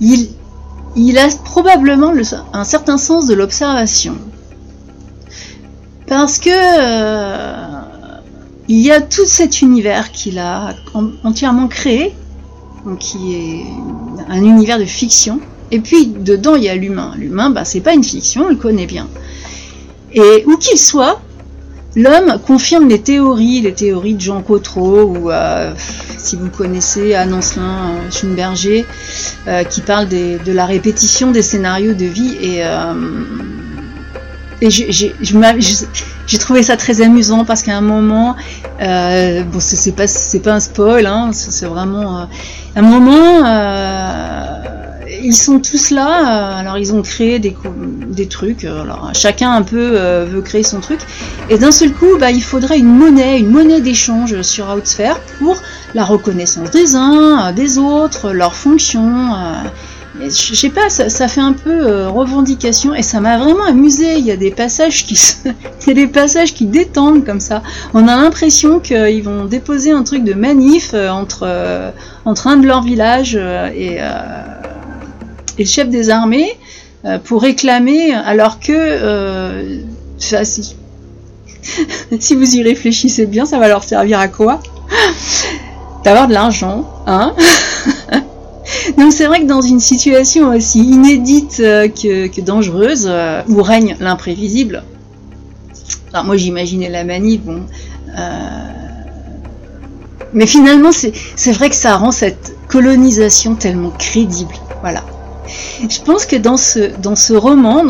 il, 0.00 1.18
a 1.18 1.28
probablement 1.44 2.12
un 2.52 2.64
certain 2.64 2.98
sens 2.98 3.26
de 3.26 3.34
l'observation. 3.34 4.16
Parce 6.06 6.38
que 6.38 6.50
euh, 6.50 7.80
il 8.68 8.78
y 8.78 8.90
a 8.92 9.00
tout 9.00 9.26
cet 9.26 9.62
univers 9.62 10.12
qu'il 10.12 10.38
a 10.38 10.74
entièrement 11.24 11.68
créé, 11.68 12.14
qui 12.94 13.34
est 13.34 13.64
un 14.28 14.42
univers 14.42 14.78
de 14.78 14.84
fiction. 14.84 15.40
Et 15.72 15.80
puis 15.80 16.06
dedans 16.06 16.54
il 16.54 16.64
y 16.64 16.68
a 16.68 16.76
l'humain. 16.76 17.12
L'humain, 17.18 17.50
bah, 17.50 17.64
c'est 17.64 17.80
pas 17.80 17.92
une 17.92 18.04
fiction, 18.04 18.44
on 18.46 18.48
le 18.50 18.56
connaît 18.56 18.86
bien. 18.86 19.08
Et 20.12 20.44
où 20.46 20.56
qu'il 20.56 20.78
soit, 20.78 21.20
l'homme 21.96 22.38
confirme 22.46 22.88
les 22.88 23.00
théories, 23.00 23.62
les 23.62 23.74
théories 23.74 24.14
de 24.14 24.20
Jean 24.20 24.42
Cotreau 24.42 25.02
ou 25.02 25.30
euh, 25.30 25.72
si 26.18 26.36
vous 26.36 26.48
connaissez 26.50 27.14
Anne 27.14 27.34
Ancelin 27.34 27.90
euh, 27.90 28.10
Schumberger, 28.10 28.86
euh, 29.48 29.64
qui 29.64 29.80
parle 29.80 30.08
de 30.08 30.52
la 30.52 30.66
répétition 30.66 31.32
des 31.32 31.42
scénarios 31.42 31.94
de 31.94 32.04
vie. 32.04 32.36
Et, 32.40 32.62
euh, 34.62 35.60
j'ai 36.26 36.38
trouvé 36.38 36.62
ça 36.62 36.76
très 36.76 37.00
amusant 37.00 37.44
parce 37.44 37.62
qu'à 37.62 37.76
un 37.76 37.80
moment, 37.82 38.36
bon, 38.80 39.60
c'est 39.60 39.92
pas, 39.92 40.06
pas 40.42 40.52
un 40.52 40.60
spoil, 40.60 41.06
hein, 41.06 41.30
c'est 41.32 41.66
vraiment. 41.66 42.28
un 42.74 42.82
moment, 42.82 43.46
ils 45.22 45.36
sont 45.36 45.60
tous 45.60 45.90
là. 45.90 46.56
alors 46.58 46.78
ils 46.78 46.92
ont 46.92 47.02
créé 47.02 47.38
des, 47.38 47.56
des 48.08 48.28
trucs. 48.28 48.64
Alors 48.64 49.10
chacun 49.14 49.52
un 49.52 49.62
peu 49.62 49.98
veut 50.24 50.42
créer 50.42 50.62
son 50.62 50.80
truc. 50.80 51.00
Et 51.50 51.58
d'un 51.58 51.72
seul 51.72 51.92
coup, 51.92 52.18
bah, 52.18 52.30
il 52.30 52.42
faudrait 52.42 52.78
une 52.78 52.96
monnaie, 52.96 53.38
une 53.38 53.50
monnaie 53.50 53.80
d'échange 53.80 54.40
sur 54.42 54.68
Outsphere 54.68 55.20
pour 55.38 55.56
la 55.94 56.04
reconnaissance 56.04 56.70
des 56.70 56.96
uns, 56.96 57.52
des 57.52 57.78
autres, 57.78 58.32
leurs 58.32 58.54
fonctions 58.54 59.32
je 60.20 60.54
sais 60.54 60.70
pas, 60.70 60.88
ça, 60.88 61.28
fait 61.28 61.40
un 61.40 61.52
peu 61.52 61.70
euh, 61.70 62.08
revendication 62.08 62.94
et 62.94 63.02
ça 63.02 63.20
m'a 63.20 63.38
vraiment 63.38 63.64
amusé. 63.64 64.16
Il 64.18 64.24
y 64.24 64.30
a 64.30 64.36
des 64.36 64.50
passages 64.50 65.04
qui, 65.06 65.14
il 65.82 65.88
y 65.88 65.90
a 65.90 65.94
des 65.94 66.06
passages 66.06 66.54
qui 66.54 66.66
détendent 66.66 67.24
comme 67.24 67.40
ça. 67.40 67.62
On 67.94 68.08
a 68.08 68.16
l'impression 68.16 68.80
qu'ils 68.80 69.22
vont 69.22 69.44
déposer 69.44 69.92
un 69.92 70.02
truc 70.02 70.24
de 70.24 70.34
manif 70.34 70.92
euh, 70.94 71.10
entre 71.10 71.40
euh, 71.42 71.90
entre 72.24 72.46
un 72.46 72.56
de 72.56 72.66
leurs 72.66 72.82
villages 72.82 73.36
et, 73.36 73.96
et 73.96 74.00
le 75.58 75.64
chef 75.64 75.88
des 75.88 76.10
armées 76.10 76.50
pour 77.24 77.42
réclamer, 77.42 78.12
alors 78.12 78.58
que 78.58 79.78
si, 80.18 80.76
si 82.20 82.34
vous 82.34 82.56
y 82.56 82.62
réfléchissez 82.62 83.26
bien, 83.26 83.46
ça 83.46 83.58
va 83.58 83.68
leur 83.68 83.84
servir 83.84 84.18
à 84.18 84.28
quoi? 84.28 84.60
D'avoir 86.04 86.28
de 86.28 86.32
l'argent, 86.32 86.88
hein? 87.06 87.34
Donc 88.96 89.12
c'est 89.12 89.26
vrai 89.26 89.40
que 89.40 89.46
dans 89.46 89.60
une 89.60 89.80
situation 89.80 90.50
aussi 90.50 90.80
inédite 90.80 91.60
euh, 91.60 91.88
que, 91.88 92.40
dangereuse, 92.40 93.06
euh, 93.08 93.42
où 93.48 93.62
règne 93.62 93.96
l'imprévisible, 94.00 94.84
alors 96.12 96.24
moi 96.24 96.36
j'imaginais 96.36 96.88
la 96.88 97.04
manip, 97.04 97.44
bon, 97.44 97.62
euh, 98.16 98.40
mais 100.32 100.46
finalement 100.46 100.90
c'est 100.92 101.52
vrai 101.52 101.68
que 101.68 101.76
ça 101.76 101.96
rend 101.96 102.12
cette 102.12 102.54
colonisation 102.68 103.54
tellement 103.54 103.90
crédible, 103.90 104.54
voilà. 104.80 105.02
Je 105.88 106.00
pense 106.00 106.26
que 106.26 106.36
dans 106.36 106.56
ce, 106.56 106.96
dans 107.00 107.16
ce 107.16 107.32
roman, 107.32 107.84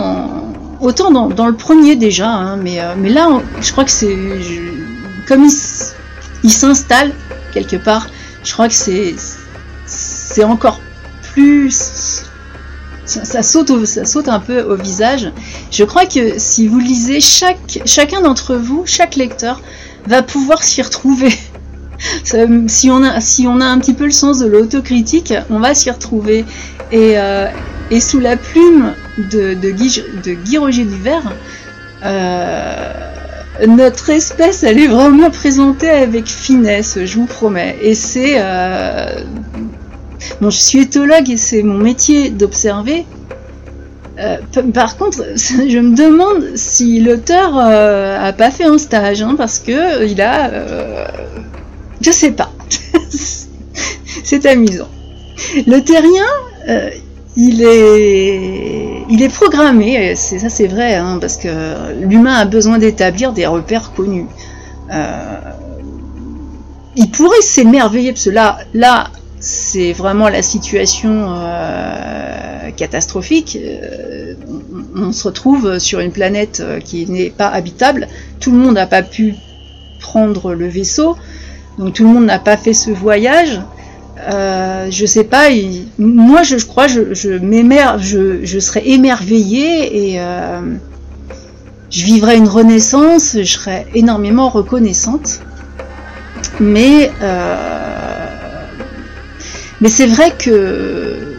autant 0.80 1.10
dans, 1.10 1.46
le 1.46 1.54
premier 1.54 1.96
déjà, 1.96 2.28
hein, 2.28 2.56
mais, 2.56 2.78
mais 2.98 3.08
là 3.08 3.28
je 3.60 3.72
crois 3.72 3.84
que 3.84 3.90
c'est 3.90 4.16
comme 5.28 5.46
il 6.42 6.50
s'installe 6.50 7.12
quelque 7.52 7.76
part, 7.76 8.08
je 8.44 8.52
crois 8.52 8.68
que 8.68 8.74
c'est 8.74 10.44
encore 10.44 10.80
plus 11.36 12.24
ça, 13.04 13.42
saute 13.42 14.28
un 14.28 14.40
peu 14.40 14.62
au 14.62 14.74
visage. 14.74 15.30
Je 15.70 15.84
crois 15.84 16.06
que 16.06 16.38
si 16.38 16.66
vous 16.66 16.80
lisez, 16.80 17.20
chacun 17.20 18.20
d'entre 18.20 18.56
vous, 18.56 18.82
chaque 18.84 19.16
lecteur, 19.16 19.60
va 20.06 20.22
pouvoir 20.22 20.62
s'y 20.62 20.82
retrouver. 20.82 21.32
si, 22.68 22.90
on 22.90 23.02
a, 23.02 23.20
si 23.20 23.46
on 23.46 23.60
a 23.60 23.64
un 23.64 23.78
petit 23.78 23.94
peu 23.94 24.04
le 24.04 24.10
sens 24.10 24.38
de 24.40 24.46
l'autocritique, 24.46 25.34
on 25.50 25.60
va 25.60 25.74
s'y 25.74 25.90
retrouver. 25.90 26.44
Et, 26.90 27.18
euh, 27.18 27.46
sous 28.00 28.18
la 28.18 28.36
plume 28.36 28.92
de, 29.18 29.54
Guy, 29.70 30.02
de 30.24 30.32
Guy 30.32 30.58
Roger 30.58 30.84
Duvert, 30.84 31.32
euh, 32.04 32.92
notre 33.66 34.10
espèce, 34.10 34.64
elle 34.64 34.78
est 34.78 34.88
vraiment 34.88 35.30
présentée 35.30 35.88
avec 35.88 36.26
finesse, 36.26 36.98
je 37.04 37.14
vous 37.16 37.26
promets. 37.26 37.78
Et 37.80 37.94
c'est 37.94 38.34
euh, 38.38 39.20
Bon, 40.40 40.50
je 40.50 40.58
suis 40.58 40.80
éthologue 40.80 41.30
et 41.30 41.36
c'est 41.36 41.62
mon 41.62 41.78
métier 41.78 42.30
d'observer. 42.30 43.06
Euh, 44.18 44.38
par 44.72 44.96
contre, 44.96 45.22
je 45.36 45.78
me 45.78 45.94
demande 45.94 46.56
si 46.56 47.00
l'auteur 47.00 47.56
euh, 47.56 48.28
a 48.28 48.32
pas 48.32 48.50
fait 48.50 48.64
un 48.64 48.78
stage, 48.78 49.22
hein, 49.22 49.34
parce 49.36 49.58
que 49.58 50.06
il 50.06 50.20
a, 50.20 50.50
euh, 50.50 51.06
je 52.00 52.10
sais 52.10 52.32
pas. 52.32 52.50
c'est 54.24 54.46
amusant. 54.46 54.88
Le 55.66 55.80
terrien, 55.80 56.24
il 57.36 57.62
est, 57.62 59.04
il 59.10 59.22
est 59.22 59.28
programmé. 59.28 60.14
C'est 60.16 60.38
ça, 60.38 60.48
c'est 60.48 60.66
vrai, 60.66 60.94
hein, 60.94 61.18
parce 61.20 61.36
que 61.36 61.48
l'humain 62.00 62.34
a 62.34 62.44
besoin 62.46 62.78
d'établir 62.78 63.32
des 63.32 63.46
repères 63.46 63.92
connus. 63.94 64.26
il 66.96 67.10
pourrait 67.10 67.42
s'émerveiller, 67.42 68.12
parce 68.12 68.24
que 68.24 68.30
là, 68.30 69.10
c'est 69.38 69.92
vraiment 69.92 70.28
la 70.28 70.42
situation 70.42 71.26
euh, 71.28 72.70
catastrophique. 72.76 73.58
Euh, 73.60 74.34
on, 74.94 75.12
se 75.12 75.24
retrouve 75.24 75.78
sur 75.78 76.00
une 76.00 76.10
planète 76.10 76.60
euh, 76.64 76.80
qui 76.80 77.06
n'est 77.06 77.30
pas 77.30 77.48
habitable. 77.48 78.08
Tout 78.40 78.50
le 78.50 78.58
monde 78.58 78.74
n'a 78.74 78.86
pas 78.86 79.02
pu 79.02 79.34
prendre 80.00 80.54
le 80.54 80.68
vaisseau, 80.68 81.16
donc 81.78 81.94
tout 81.94 82.04
le 82.04 82.10
monde 82.10 82.24
n'a 82.24 82.38
pas 82.38 82.56
fait 82.56 82.72
ce 82.72 82.90
voyage. 82.90 83.60
je 84.26 85.04
sais 85.06 85.24
pas, 85.24 85.48
moi 85.98 86.42
je, 86.42 86.56
crois, 86.64 86.86
je, 86.86 87.12
je 87.12 87.38
je, 88.44 88.58
serais 88.58 88.88
émerveillée 88.88 90.14
et 90.14 90.20
je 91.90 92.04
vivrais 92.04 92.36
une 92.36 92.48
renaissance, 92.48 93.36
je 93.38 93.44
serais 93.44 93.86
énormément 93.94 94.48
reconnaissante. 94.48 95.40
Mais 96.60 97.10
mais 99.80 99.88
c'est 99.88 100.06
vrai 100.06 100.32
que, 100.38 101.36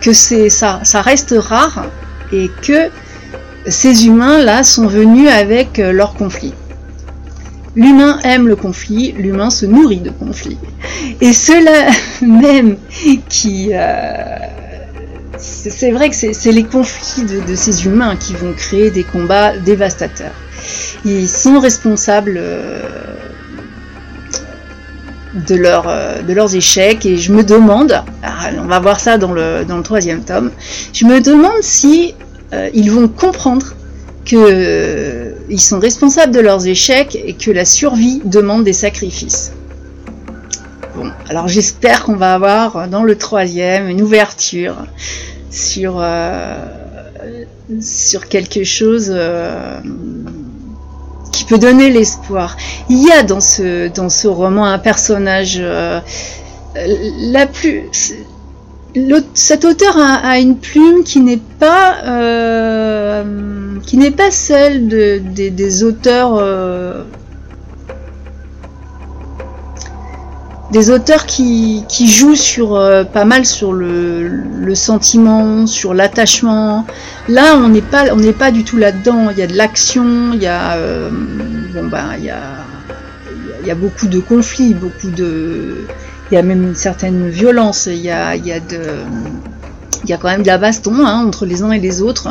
que 0.00 0.12
ça, 0.12 0.80
ça 0.82 1.02
reste 1.02 1.34
rare 1.38 1.86
et 2.32 2.50
que 2.62 2.90
ces 3.66 4.06
humains-là 4.06 4.62
sont 4.62 4.86
venus 4.86 5.28
avec 5.28 5.78
euh, 5.78 5.92
leur 5.92 6.14
conflit. 6.14 6.54
L'humain 7.76 8.18
aime 8.24 8.48
le 8.48 8.56
conflit, 8.56 9.12
l'humain 9.12 9.50
se 9.50 9.64
nourrit 9.64 10.00
de 10.00 10.10
conflit. 10.10 10.58
Et 11.20 11.32
ceux-là 11.32 11.90
même 12.22 12.76
qui... 13.28 13.70
Euh, 13.72 14.36
c'est 15.38 15.90
vrai 15.90 16.10
que 16.10 16.16
c'est 16.16 16.52
les 16.52 16.64
conflits 16.64 17.24
de, 17.24 17.54
ces 17.54 17.86
humains 17.86 18.16
qui 18.16 18.34
vont 18.34 18.52
créer 18.52 18.90
des 18.90 19.04
combats 19.04 19.56
dévastateurs. 19.56 20.34
Ils 21.06 21.28
sont 21.28 21.60
responsables 21.60 22.36
euh, 22.36 22.82
de, 25.34 25.54
leur, 25.54 25.88
euh, 25.88 26.22
de 26.22 26.32
leurs 26.32 26.54
échecs 26.54 27.06
et 27.06 27.16
je 27.16 27.32
me 27.32 27.44
demande, 27.44 28.02
ah, 28.22 28.50
on 28.58 28.66
va 28.66 28.80
voir 28.80 29.00
ça 29.00 29.18
dans 29.18 29.32
le, 29.32 29.64
dans 29.66 29.76
le 29.76 29.82
troisième 29.82 30.22
tome, 30.24 30.50
je 30.92 31.04
me 31.04 31.20
demande 31.20 31.62
si 31.62 32.14
euh, 32.52 32.68
ils 32.74 32.90
vont 32.90 33.08
comprendre 33.08 33.74
que 34.24 34.36
euh, 34.36 35.56
sont 35.58 35.78
responsables 35.78 36.32
de 36.32 36.40
leurs 36.40 36.66
échecs 36.66 37.18
et 37.24 37.34
que 37.34 37.50
la 37.50 37.64
survie 37.64 38.20
demande 38.24 38.64
des 38.64 38.72
sacrifices. 38.72 39.52
Bon, 40.96 41.10
alors 41.28 41.48
j'espère 41.48 42.04
qu'on 42.04 42.16
va 42.16 42.34
avoir 42.34 42.88
dans 42.88 43.04
le 43.04 43.16
troisième 43.16 43.88
une 43.88 44.00
ouverture 44.00 44.76
sur, 45.50 46.04
sur 47.80 48.28
quelque 48.28 48.64
chose 48.64 49.06
qui 49.06 50.39
donner 51.58 51.90
l'espoir. 51.90 52.56
Il 52.88 53.02
y 53.02 53.10
a 53.10 53.22
dans 53.22 53.40
ce, 53.40 53.88
dans 53.88 54.08
ce 54.08 54.28
roman 54.28 54.64
un 54.64 54.78
personnage 54.78 55.58
euh, 55.60 56.00
la 56.74 57.46
plus. 57.46 57.82
Cet 59.34 59.64
auteur 59.64 59.96
a, 59.96 60.38
une 60.40 60.56
plume 60.56 61.04
qui 61.04 61.20
n'est 61.20 61.40
pas 61.58 61.98
euh, 62.04 63.78
qui 63.86 63.96
n'est 63.96 64.10
pas 64.10 64.32
celle 64.32 64.88
de, 64.88 65.20
des 65.32 65.84
auteurs 65.84 66.40
des 70.70 70.90
auteurs 70.90 71.26
qui, 71.26 71.84
qui 71.88 72.08
jouent 72.08 72.36
sur 72.36 72.76
euh, 72.76 73.04
pas 73.04 73.24
mal 73.24 73.44
sur 73.44 73.72
le, 73.72 74.28
le 74.28 74.74
sentiment, 74.74 75.66
sur 75.66 75.94
l'attachement. 75.94 76.86
Là, 77.28 77.56
on 77.56 77.68
n'est 77.68 77.82
pas 77.82 78.12
on 78.12 78.16
n'est 78.16 78.32
pas 78.32 78.50
du 78.50 78.64
tout 78.64 78.76
là-dedans. 78.76 79.30
Il 79.30 79.38
y 79.38 79.42
a 79.42 79.46
de 79.46 79.56
l'action, 79.56 80.32
il 80.32 80.42
y 80.42 80.46
a 80.46 80.74
euh, 80.74 81.10
bon 81.74 81.86
ben 81.88 82.14
il 82.18 82.24
y 82.24 82.30
a 82.30 82.40
il 83.62 83.66
y 83.66 83.70
a 83.70 83.74
beaucoup 83.74 84.06
de 84.06 84.20
conflits, 84.20 84.74
beaucoup 84.74 85.10
de 85.10 85.84
il 86.30 86.34
y 86.34 86.38
a 86.38 86.42
même 86.42 86.62
une 86.62 86.76
certaine 86.76 87.28
violence. 87.28 87.86
Il 87.86 87.98
y 87.98 88.10
a 88.10 88.36
il 88.36 88.46
y 88.46 88.52
a 88.52 88.60
de 88.60 88.80
il 90.04 90.10
y 90.10 90.12
a 90.12 90.16
quand 90.16 90.28
même 90.28 90.42
de 90.42 90.46
la 90.46 90.58
baston 90.58 91.04
hein, 91.04 91.24
entre 91.26 91.46
les 91.46 91.62
uns 91.62 91.72
et 91.72 91.80
les 91.80 92.00
autres. 92.00 92.28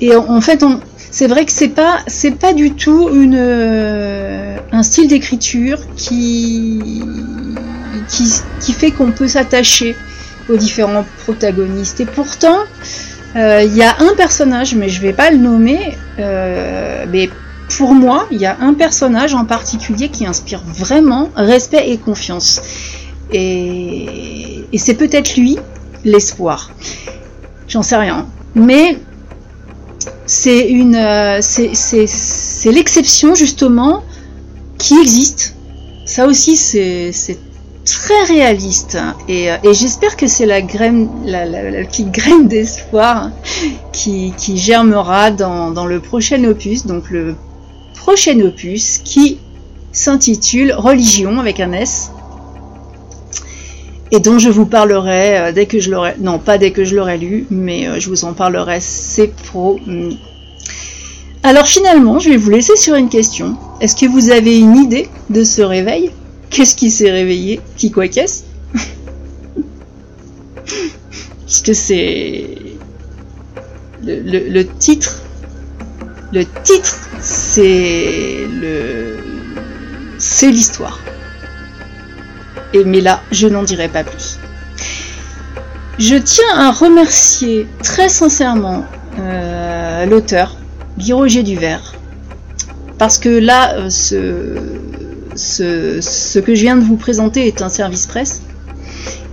Et 0.00 0.14
en, 0.14 0.40
fait, 0.40 0.64
c'est 1.10 1.26
vrai 1.26 1.44
que 1.44 1.52
c'est 1.52 1.68
pas 1.68 1.98
c'est 2.06 2.32
pas 2.32 2.52
du 2.52 2.72
tout 2.72 3.08
une 3.12 3.36
euh, 3.36 4.56
un 4.70 4.82
style 4.82 5.08
d'écriture 5.08 5.78
qui, 5.96 7.02
qui, 8.08 8.72
fait 8.72 8.90
qu'on 8.90 9.10
peut 9.10 9.28
s'attacher 9.28 9.96
aux 10.48 10.56
différents 10.56 11.04
protagonistes. 11.24 12.00
Et 12.00 12.06
pourtant 12.06 12.58
euh, 13.36 13.62
il 13.64 13.76
y 13.76 13.82
a 13.82 13.96
un 14.00 14.14
personnage 14.14 14.74
mais 14.74 14.88
je 14.88 15.00
vais 15.00 15.12
pas 15.12 15.30
le 15.30 15.38
nommer 15.38 15.96
euh, 16.18 17.04
mais 17.10 17.28
pour 17.76 17.92
moi 17.92 18.26
il 18.30 18.38
y 18.38 18.46
a 18.46 18.56
un 18.60 18.74
personnage 18.74 19.34
en 19.34 19.44
particulier 19.44 20.10
qui 20.10 20.26
inspire 20.26 20.62
vraiment 20.64 21.30
respect 21.34 21.90
et 21.90 21.98
confiance. 21.98 22.62
Et, 23.32 24.64
et 24.72 24.78
c'est 24.78 24.94
peut-être 24.94 25.36
lui 25.36 25.58
l'espoir. 26.04 26.70
J'en 27.66 27.82
sais 27.82 27.96
rien. 27.96 28.26
Mais 28.54 28.98
c'est 30.28 30.68
une, 30.68 30.94
euh, 30.94 31.38
c'est 31.40 32.70
l'exception 32.70 33.34
justement 33.34 34.04
qui 34.76 34.94
existe. 35.00 35.56
Ça 36.04 36.26
aussi, 36.26 36.56
c'est 36.56 37.38
très 37.84 38.24
réaliste. 38.24 38.98
Et, 39.28 39.48
j'espère 39.72 40.16
que 40.16 40.26
c'est 40.26 40.44
la 40.44 40.60
graine, 40.60 41.08
la, 41.24 41.46
petite 41.84 42.12
graine 42.12 42.46
d'espoir 42.46 43.30
qui, 43.92 44.34
germera 44.54 45.30
dans, 45.30 45.70
dans, 45.70 45.86
le 45.86 45.98
prochain 46.00 46.44
opus. 46.44 46.86
Donc 46.86 47.10
le 47.10 47.34
prochain 47.96 48.38
opus 48.40 48.98
qui 48.98 49.38
s'intitule 49.92 50.74
Religion 50.74 51.40
avec 51.40 51.58
un 51.58 51.72
S 51.72 52.10
et 54.10 54.20
dont 54.20 54.38
je 54.38 54.48
vous 54.50 54.66
parlerai 54.66 55.38
euh, 55.38 55.52
dès 55.52 55.66
que 55.66 55.80
je 55.80 55.90
l'aurai, 55.90 56.14
non 56.18 56.38
pas 56.38 56.58
dès 56.58 56.70
que 56.70 56.84
je 56.84 56.94
l'aurai 56.96 57.18
lu, 57.18 57.46
mais 57.50 57.86
euh, 57.86 58.00
je 58.00 58.08
vous 58.08 58.24
en 58.24 58.32
parlerai, 58.32 58.78
c'est 58.80 59.28
pro. 59.28 59.78
Alors 61.42 61.66
finalement, 61.66 62.18
je 62.18 62.30
vais 62.30 62.36
vous 62.36 62.50
laisser 62.50 62.76
sur 62.76 62.94
une 62.94 63.08
question. 63.08 63.56
Est-ce 63.80 63.94
que 63.96 64.06
vous 64.06 64.30
avez 64.30 64.58
une 64.58 64.76
idée 64.76 65.08
de 65.30 65.44
ce 65.44 65.62
réveil? 65.62 66.10
Qu'est-ce 66.50 66.74
qui 66.74 66.90
s'est 66.90 67.10
réveillé? 67.10 67.60
Qui 67.76 67.90
quoi 67.90 68.08
qu'est-ce? 68.08 68.44
Parce 71.46 71.62
que 71.62 71.72
c'est 71.74 72.46
le, 74.02 74.48
le, 74.48 74.66
titre. 74.66 75.22
Le 76.32 76.44
titre, 76.62 77.08
c'est 77.20 78.46
le, 78.60 79.16
c'est 80.18 80.50
l'histoire. 80.50 80.98
Mais 82.74 83.00
là, 83.00 83.22
je 83.32 83.48
n'en 83.48 83.62
dirai 83.62 83.88
pas 83.88 84.04
plus. 84.04 84.38
Je 85.98 86.14
tiens 86.14 86.56
à 86.56 86.70
remercier 86.70 87.66
très 87.82 88.08
sincèrement 88.08 88.84
euh, 89.18 90.06
l'auteur, 90.06 90.56
Guy 90.96 91.12
Roger 91.12 91.42
Duvert, 91.42 91.94
parce 92.98 93.18
que 93.18 93.28
là, 93.28 93.74
euh, 93.74 93.90
ce, 95.34 96.38
que 96.38 96.54
je 96.54 96.60
viens 96.60 96.76
de 96.76 96.84
vous 96.84 96.96
présenter 96.96 97.48
est 97.48 97.62
un 97.62 97.68
service 97.68 98.06
presse, 98.06 98.42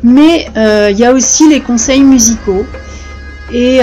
mais 0.04 0.48
euh, 0.58 0.90
il 0.92 0.98
y 0.98 1.06
a 1.06 1.14
aussi 1.14 1.48
les 1.48 1.62
conseils 1.62 2.04
musicaux, 2.04 2.66
et 3.54 3.80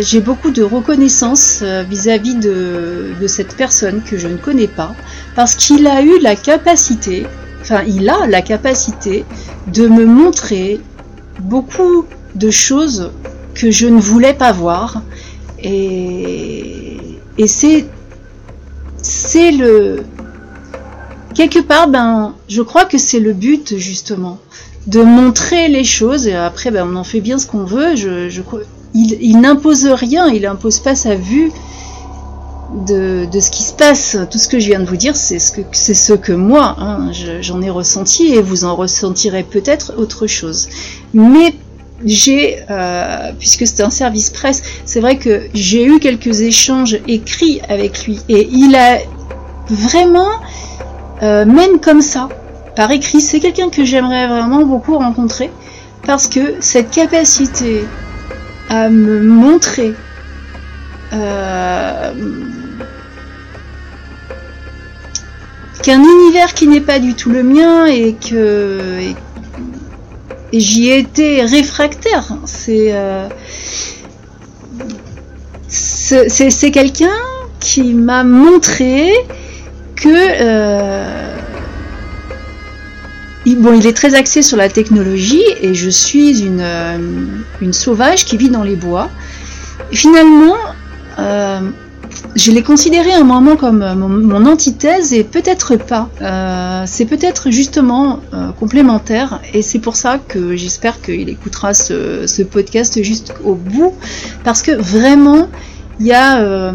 j'ai 0.00 0.20
beaucoup 0.20 0.50
de 0.50 0.62
reconnaissance 0.62 1.62
vis-à-vis 1.62 2.36
de, 2.36 3.26
cette 3.26 3.54
personne 3.54 4.00
que 4.02 4.16
je 4.16 4.26
ne 4.26 4.38
connais 4.38 4.68
pas, 4.68 4.94
parce 5.34 5.54
qu'il 5.54 5.86
a 5.86 6.00
eu 6.00 6.18
la 6.22 6.34
capacité 6.34 7.26
enfin, 7.66 7.82
il 7.86 8.08
a 8.08 8.26
la 8.28 8.42
capacité 8.42 9.24
de 9.66 9.88
me 9.88 10.06
montrer 10.06 10.80
beaucoup 11.40 12.04
de 12.36 12.50
choses 12.50 13.10
que 13.54 13.72
je 13.72 13.88
ne 13.88 14.00
voulais 14.00 14.34
pas 14.34 14.52
voir. 14.52 15.02
Et, 15.62 16.98
c'est, 17.46 17.84
le, 19.50 20.04
quelque 21.34 21.58
part, 21.58 21.88
ben, 21.88 22.34
je 22.48 22.62
crois 22.62 22.84
que 22.84 22.98
c'est 22.98 23.20
le 23.20 23.32
but 23.32 23.76
justement 23.78 24.38
de 24.86 25.02
montrer 25.02 25.66
les 25.66 25.84
choses. 25.84 26.28
Et 26.28 26.34
après, 26.34 26.70
ben, 26.70 26.88
on 26.88 26.94
en 26.96 27.04
fait 27.04 27.20
bien 27.20 27.38
ce 27.38 27.48
qu'on 27.48 27.64
veut. 27.64 27.94
Il, 28.94 29.40
n'impose 29.40 29.86
rien, 29.86 30.28
il 30.28 30.46
impose 30.46 30.78
pas 30.78 30.94
sa 30.94 31.16
vue 31.16 31.50
de, 32.76 33.28
ce 33.40 33.50
qui 33.50 33.62
se 33.62 33.72
passe. 33.72 34.16
Tout 34.30 34.38
ce 34.38 34.48
que 34.48 34.58
je 34.58 34.66
viens 34.66 34.80
de 34.80 34.84
vous 34.84 34.96
dire, 34.96 35.16
c'est 35.16 35.38
ce 35.38 36.12
que, 36.12 36.32
moi, 36.32 36.76
hein, 36.78 37.10
j'en 37.40 37.62
ai 37.62 37.70
ressenti 37.70 38.34
et 38.34 38.42
vous 38.42 38.64
en 38.64 38.76
ressentirez 38.76 39.42
peut-être 39.42 39.94
autre 39.96 40.26
chose. 40.26 40.68
Mais 41.14 41.54
j'ai, 42.04 42.58
euh, 42.70 43.32
puisque 43.38 43.66
c'est 43.66 43.82
un 43.82 43.90
service 43.90 44.30
presse, 44.30 44.62
c'est 44.84 45.00
vrai 45.00 45.16
que 45.16 45.48
j'ai 45.54 45.84
eu 45.84 45.98
quelques 45.98 46.42
échanges 46.42 46.98
écrits 47.08 47.60
avec 47.68 48.04
lui 48.04 48.20
et 48.28 48.46
il 48.52 48.76
a 48.76 48.98
vraiment, 49.70 50.28
euh, 51.22 51.46
même 51.46 51.80
comme 51.80 52.02
ça, 52.02 52.28
par 52.76 52.90
écrit, 52.90 53.22
c'est 53.22 53.40
quelqu'un 53.40 53.70
que 53.70 53.84
j'aimerais 53.84 54.26
vraiment 54.26 54.62
beaucoup 54.62 54.98
rencontrer 54.98 55.50
parce 56.06 56.28
que 56.28 56.56
cette 56.60 56.90
capacité 56.90 57.86
à 58.68 58.90
me 58.90 59.22
montrer 59.22 59.94
euh, 61.12 62.12
qu'un 65.82 66.02
univers 66.02 66.54
qui 66.54 66.66
n'est 66.66 66.80
pas 66.80 66.98
du 66.98 67.14
tout 67.14 67.30
le 67.30 67.42
mien 67.42 67.86
et 67.86 68.14
que 68.14 69.12
j'y 70.52 70.88
ai 70.88 70.98
été 70.98 71.42
réfractaire. 71.42 72.36
C'est 72.44 72.92
euh, 72.92 73.28
c'est 75.68 76.70
quelqu'un 76.70 77.18
qui 77.60 77.94
m'a 77.94 78.22
montré 78.22 79.10
que 79.96 80.08
euh, 80.08 81.36
bon, 83.46 83.78
il 83.78 83.86
est 83.86 83.96
très 83.96 84.14
axé 84.14 84.42
sur 84.42 84.56
la 84.56 84.68
technologie 84.68 85.42
et 85.60 85.74
je 85.74 85.90
suis 85.90 86.42
une, 86.42 86.60
euh, 86.60 86.98
une 87.60 87.72
sauvage 87.72 88.24
qui 88.24 88.36
vit 88.36 88.50
dans 88.50 88.62
les 88.62 88.76
bois. 88.76 89.10
finalement, 89.92 90.56
je 92.36 92.52
l'ai 92.52 92.62
considéré 92.62 93.14
un 93.14 93.24
moment 93.24 93.56
comme 93.56 93.82
euh, 93.82 93.94
mon, 93.94 94.44
antithèse 94.46 95.14
et 95.14 95.24
peut-être 95.24 95.76
pas. 95.76 96.08
Euh, 96.20 96.84
c'est 96.86 97.06
peut-être 97.06 97.50
justement 97.50 98.20
euh, 98.34 98.52
complémentaire 98.52 99.40
et 99.54 99.62
c'est 99.62 99.78
pour 99.78 99.96
ça 99.96 100.18
que 100.18 100.54
j'espère 100.54 101.00
qu'il 101.00 101.28
écoutera 101.30 101.72
ce, 101.72 102.42
podcast 102.42 103.02
jusqu'au 103.02 103.54
bout 103.54 103.94
parce 104.44 104.62
que 104.62 104.72
vraiment 104.72 105.48
il 105.98 106.06
y 106.06 106.12
a 106.12 106.72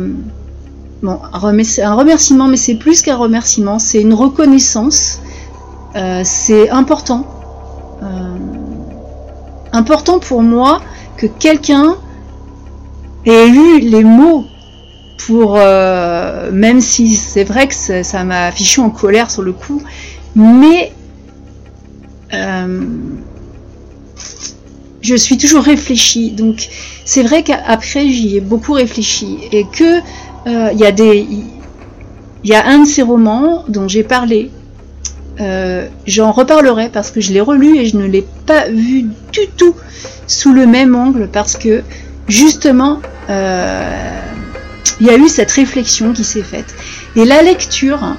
bon, 1.03 1.19
un 1.31 1.93
remerciement 1.93 2.47
mais 2.47 2.57
c'est 2.57 2.75
plus 2.75 3.03
qu'un 3.03 3.15
remerciement, 3.15 3.77
c'est 3.77 4.01
une 4.01 4.15
reconnaissance. 4.15 5.19
c'est 6.23 6.69
important. 6.71 7.25
important 9.71 10.17
pour 10.19 10.41
moi 10.41 10.81
que 11.17 11.27
quelqu'un 11.27 11.95
ait 13.25 13.47
eu 13.47 13.79
les 13.79 14.03
mots 14.03 14.45
pour 15.25 15.55
euh, 15.57 16.51
même 16.51 16.81
si 16.81 17.15
c'est 17.15 17.43
vrai 17.43 17.67
que 17.67 18.03
ça 18.03 18.23
m'a 18.23 18.45
affiché 18.45 18.81
en 18.81 18.89
colère 18.89 19.29
sur 19.29 19.41
le 19.41 19.51
coup, 19.51 19.81
mais 20.35 20.91
euh, 22.33 22.81
je 25.01 25.15
suis 25.15 25.37
toujours 25.37 25.63
réfléchie. 25.63 26.31
Donc 26.31 26.69
c'est 27.05 27.23
vrai 27.23 27.43
qu'après 27.43 28.07
j'y 28.07 28.37
ai 28.37 28.41
beaucoup 28.41 28.73
réfléchi 28.73 29.39
et 29.51 29.65
que 29.65 29.99
euh, 30.47 30.69
il 30.73 30.79
y 30.79 30.85
a 30.85 30.91
des 30.91 31.27
il 32.43 32.49
y 32.49 32.55
a 32.55 32.65
un 32.65 32.79
de 32.79 32.87
ces 32.87 33.03
romans 33.03 33.63
dont 33.67 33.87
j'ai 33.87 34.03
parlé. 34.03 34.51
J'en 36.05 36.31
reparlerai 36.31 36.89
parce 36.89 37.09
que 37.09 37.19
je 37.19 37.33
l'ai 37.33 37.41
relu 37.41 37.79
et 37.79 37.87
je 37.87 37.97
ne 37.97 38.05
l'ai 38.05 38.27
pas 38.45 38.69
vu 38.69 39.07
du 39.31 39.47
tout 39.57 39.73
sous 40.27 40.53
le 40.53 40.67
même 40.67 40.93
angle 40.93 41.29
parce 41.33 41.57
que 41.57 41.81
justement 42.27 42.99
il 45.01 45.07
y 45.07 45.09
a 45.09 45.17
eu 45.17 45.27
cette 45.27 45.51
réflexion 45.51 46.13
qui 46.13 46.23
s'est 46.23 46.43
faite. 46.43 46.75
Et 47.15 47.25
la 47.25 47.41
lecture, 47.41 48.15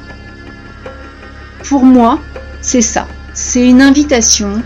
pour 1.63 1.85
moi, 1.85 2.19
c'est 2.61 2.83
ça. 2.83 3.07
C'est 3.35 3.65
une 3.65 3.81
invitation 3.81 4.61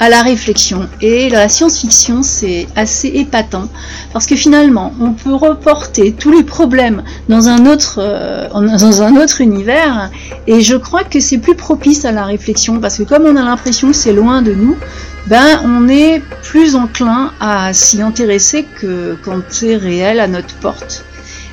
à 0.00 0.08
la 0.08 0.22
réflexion. 0.22 0.88
Et 1.02 1.28
la 1.28 1.50
science-fiction, 1.50 2.22
c'est 2.22 2.66
assez 2.76 3.08
épatant 3.08 3.68
parce 4.14 4.24
que 4.24 4.36
finalement, 4.36 4.94
on 5.00 5.12
peut 5.12 5.34
reporter 5.34 6.12
tous 6.12 6.32
les 6.32 6.44
problèmes 6.44 7.02
dans 7.28 7.48
un 7.48 7.66
autre, 7.66 7.98
euh, 7.98 9.26
univers. 9.40 10.10
Et 10.46 10.62
je 10.62 10.76
crois 10.76 11.04
que 11.04 11.20
c'est 11.20 11.38
plus 11.38 11.56
propice 11.56 12.06
à 12.06 12.12
la 12.12 12.24
réflexion 12.24 12.80
parce 12.80 12.96
que 12.96 13.02
comme 13.02 13.24
on 13.24 13.36
a 13.36 13.42
l'impression 13.42 13.88
que 13.88 13.96
c'est 13.96 14.14
loin 14.14 14.40
de 14.40 14.54
nous, 14.54 14.78
ben 15.26 15.60
on 15.62 15.88
est 15.88 16.22
plus 16.42 16.74
enclin 16.74 17.32
à 17.38 17.74
s'y 17.74 18.00
intéresser 18.00 18.64
que 18.80 19.18
quand 19.22 19.42
c'est 19.50 19.76
réel 19.76 20.20
à 20.20 20.26
notre 20.26 20.54
porte 20.54 21.04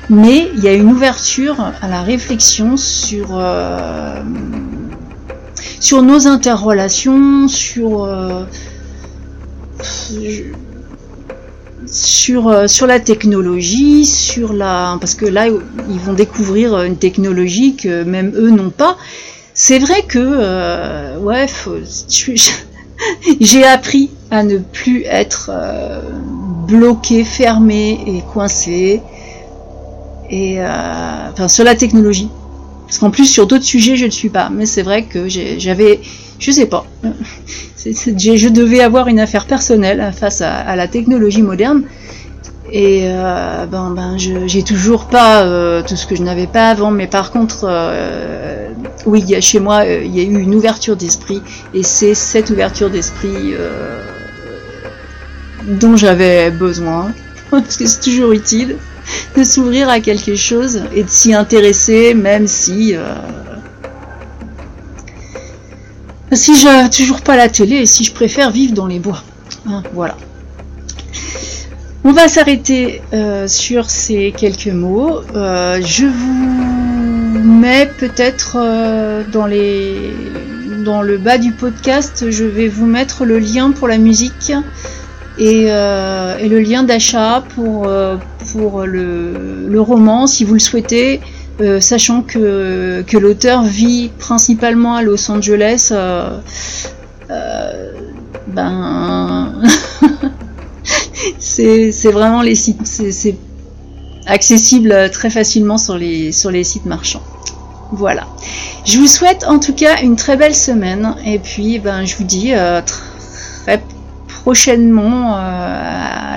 mais 0.08 0.50
il 0.54 0.62
y 0.62 0.68
a 0.68 0.72
une 0.72 0.90
ouverture 0.90 1.60
à 1.80 1.88
la 1.88 2.02
réflexion 2.02 2.76
sur, 2.76 3.28
euh, 3.32 4.22
sur 5.80 6.02
nos 6.02 6.26
interrelations, 6.28 7.48
sur, 7.48 8.04
euh, 8.04 8.44
sur, 11.86 12.48
euh, 12.48 12.66
sur 12.68 12.86
la 12.86 13.00
technologie, 13.00 14.04
sur 14.04 14.52
la 14.52 14.96
parce 15.00 15.14
que 15.14 15.26
là 15.26 15.48
ils 15.48 16.00
vont 16.00 16.12
découvrir 16.12 16.82
une 16.82 16.96
technologie 16.96 17.74
que 17.74 18.04
même 18.04 18.32
eux 18.36 18.50
n'ont 18.50 18.70
pas. 18.70 18.96
C'est 19.54 19.78
vrai 19.78 20.02
que 20.02 21.18
ouais, 21.18 21.46
j'ai 23.40 23.64
appris 23.64 24.10
à 24.30 24.42
ne 24.44 24.58
plus 24.58 25.02
être 25.04 25.50
bloqué, 26.68 27.24
fermé 27.24 27.98
et 28.06 28.22
coincé 28.32 29.00
et 30.30 30.60
euh, 30.60 31.30
enfin 31.32 31.48
sur 31.48 31.64
la 31.64 31.74
technologie. 31.74 32.28
Parce 32.86 32.98
qu'en 32.98 33.10
plus 33.10 33.26
sur 33.26 33.46
d'autres 33.46 33.64
sujets 33.64 33.96
je 33.96 34.06
ne 34.06 34.10
suis 34.10 34.28
pas, 34.28 34.48
mais 34.50 34.66
c'est 34.66 34.82
vrai 34.82 35.02
que 35.02 35.28
j'avais, 35.28 36.00
je 36.38 36.50
sais 36.50 36.66
pas, 36.66 36.86
je 37.84 38.48
devais 38.48 38.80
avoir 38.80 39.08
une 39.08 39.18
affaire 39.18 39.46
personnelle 39.46 40.12
face 40.16 40.40
à, 40.40 40.76
la 40.76 40.86
technologie 40.88 41.42
moderne. 41.42 41.82
Et 42.72 43.02
euh, 43.04 43.64
ben, 43.66 43.92
ben 43.94 44.16
j'ai 44.18 44.62
toujours 44.64 45.06
pas 45.06 45.42
euh, 45.44 45.82
tout 45.86 45.94
ce 45.94 46.04
que 46.04 46.16
je 46.16 46.22
n'avais 46.22 46.48
pas 46.48 46.70
avant, 46.70 46.90
mais 46.90 47.06
par 47.06 47.30
contre, 47.30 47.68
oui, 49.04 49.24
chez 49.40 49.60
moi, 49.60 49.84
il 49.84 50.14
y 50.16 50.20
a 50.20 50.24
eu 50.24 50.40
une 50.40 50.54
ouverture 50.54 50.96
d'esprit, 50.96 51.42
et 51.74 51.82
c'est 51.82 52.14
cette 52.14 52.50
ouverture 52.50 52.90
d'esprit 52.90 53.54
dont 55.66 55.96
j'avais 55.96 56.50
besoin, 56.52 57.12
parce 57.50 57.76
que 57.76 57.86
c'est 57.86 58.00
toujours 58.00 58.32
utile 58.32 58.76
de 59.36 59.44
s'ouvrir 59.44 59.88
à 59.88 60.00
quelque 60.00 60.36
chose 60.36 60.82
et 60.94 61.02
de 61.02 61.08
s'y 61.08 61.34
intéresser, 61.34 62.14
même 62.14 62.46
si 62.46 62.94
si 66.32 66.56
j'ai 66.56 66.90
toujours 66.90 67.20
pas 67.20 67.36
la 67.36 67.48
télé 67.48 67.76
et 67.76 67.86
si 67.86 68.04
je 68.04 68.12
préfère 68.12 68.50
vivre 68.50 68.74
dans 68.74 68.86
les 68.86 68.98
bois. 68.98 69.22
Hein, 69.68 69.82
voilà. 69.92 70.16
On 72.08 72.12
va 72.12 72.28
s'arrêter 72.28 73.02
euh, 73.12 73.48
sur 73.48 73.90
ces 73.90 74.32
quelques 74.36 74.68
mots. 74.68 75.22
Euh, 75.34 75.80
je 75.84 76.06
vous 76.06 77.40
mets 77.42 77.90
peut-être 77.98 78.58
euh, 78.60 79.24
dans 79.24 81.02
le 81.02 81.18
bas 81.18 81.38
du 81.38 81.50
podcast, 81.50 82.30
je 82.30 82.44
vais 82.44 82.68
vous 82.68 82.86
mettre 82.86 83.24
le 83.24 83.40
lien 83.40 83.72
pour 83.72 83.88
la 83.88 83.98
musique 83.98 84.52
et, 85.38 85.66
le 85.68 86.58
lien 86.58 86.82
d'achat 86.82 87.44
pour, 87.54 87.88
pour 88.52 88.86
le, 88.86 89.66
le, 89.68 89.80
roman 89.80 90.26
si 90.26 90.44
vous 90.44 90.54
le 90.54 90.60
souhaitez. 90.60 91.20
Euh, 91.60 91.80
sachant 91.80 92.20
que, 92.20 93.02
que 93.06 93.16
l'auteur 93.16 93.62
vit 93.62 94.10
principalement 94.18 94.94
à 94.94 95.02
Los 95.02 95.30
Angeles, 95.30 95.88
euh, 95.90 96.38
euh, 97.30 97.92
ben 98.48 99.54
c'est 101.38 101.90
vraiment 102.12 102.42
les 102.42 102.54
sites, 102.54 102.86
c'est 102.86 103.36
accessible 104.26 105.10
très 105.10 105.30
facilement 105.30 105.78
sur 105.78 105.96
les, 105.96 106.30
sur 106.30 106.50
les 106.50 106.62
sites 106.62 106.84
marchands. 106.84 107.22
Voilà. 107.92 108.26
Je 108.84 108.98
vous 108.98 109.06
souhaite 109.06 109.44
en 109.48 109.58
tout 109.58 109.72
cas 109.72 110.02
une 110.02 110.16
très 110.16 110.36
belle 110.36 110.54
semaine 110.54 111.14
et 111.24 111.38
puis 111.38 111.78
ben, 111.78 112.04
je 112.04 112.16
vous 112.16 112.24
dis 112.24 112.52
très 113.64 113.82
prochainement 114.46 115.38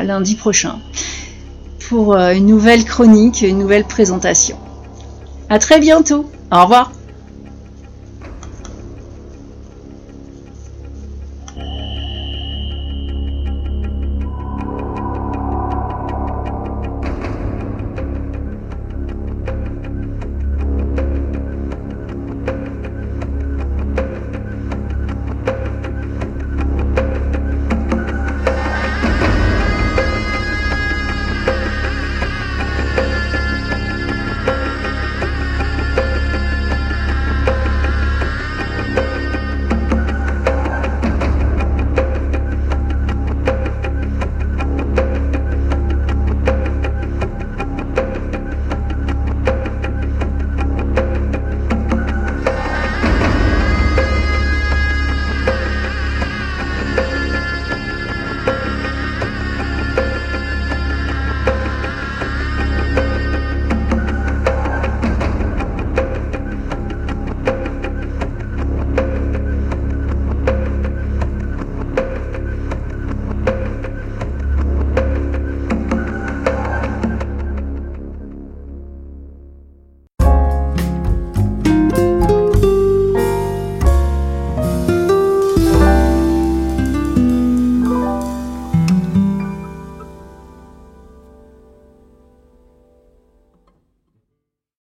lundi 0.03 0.33
prochain 0.33 0.79
pour 1.87 2.15
une 2.15 2.47
nouvelle 2.47 2.83
chronique, 2.83 3.43
une 3.43 3.59
nouvelle 3.59 3.83
présentation. 3.83 4.57
À 5.47 5.59
très 5.59 5.79
bientôt. 5.79 6.25
Au 6.51 6.63
revoir. 6.63 6.91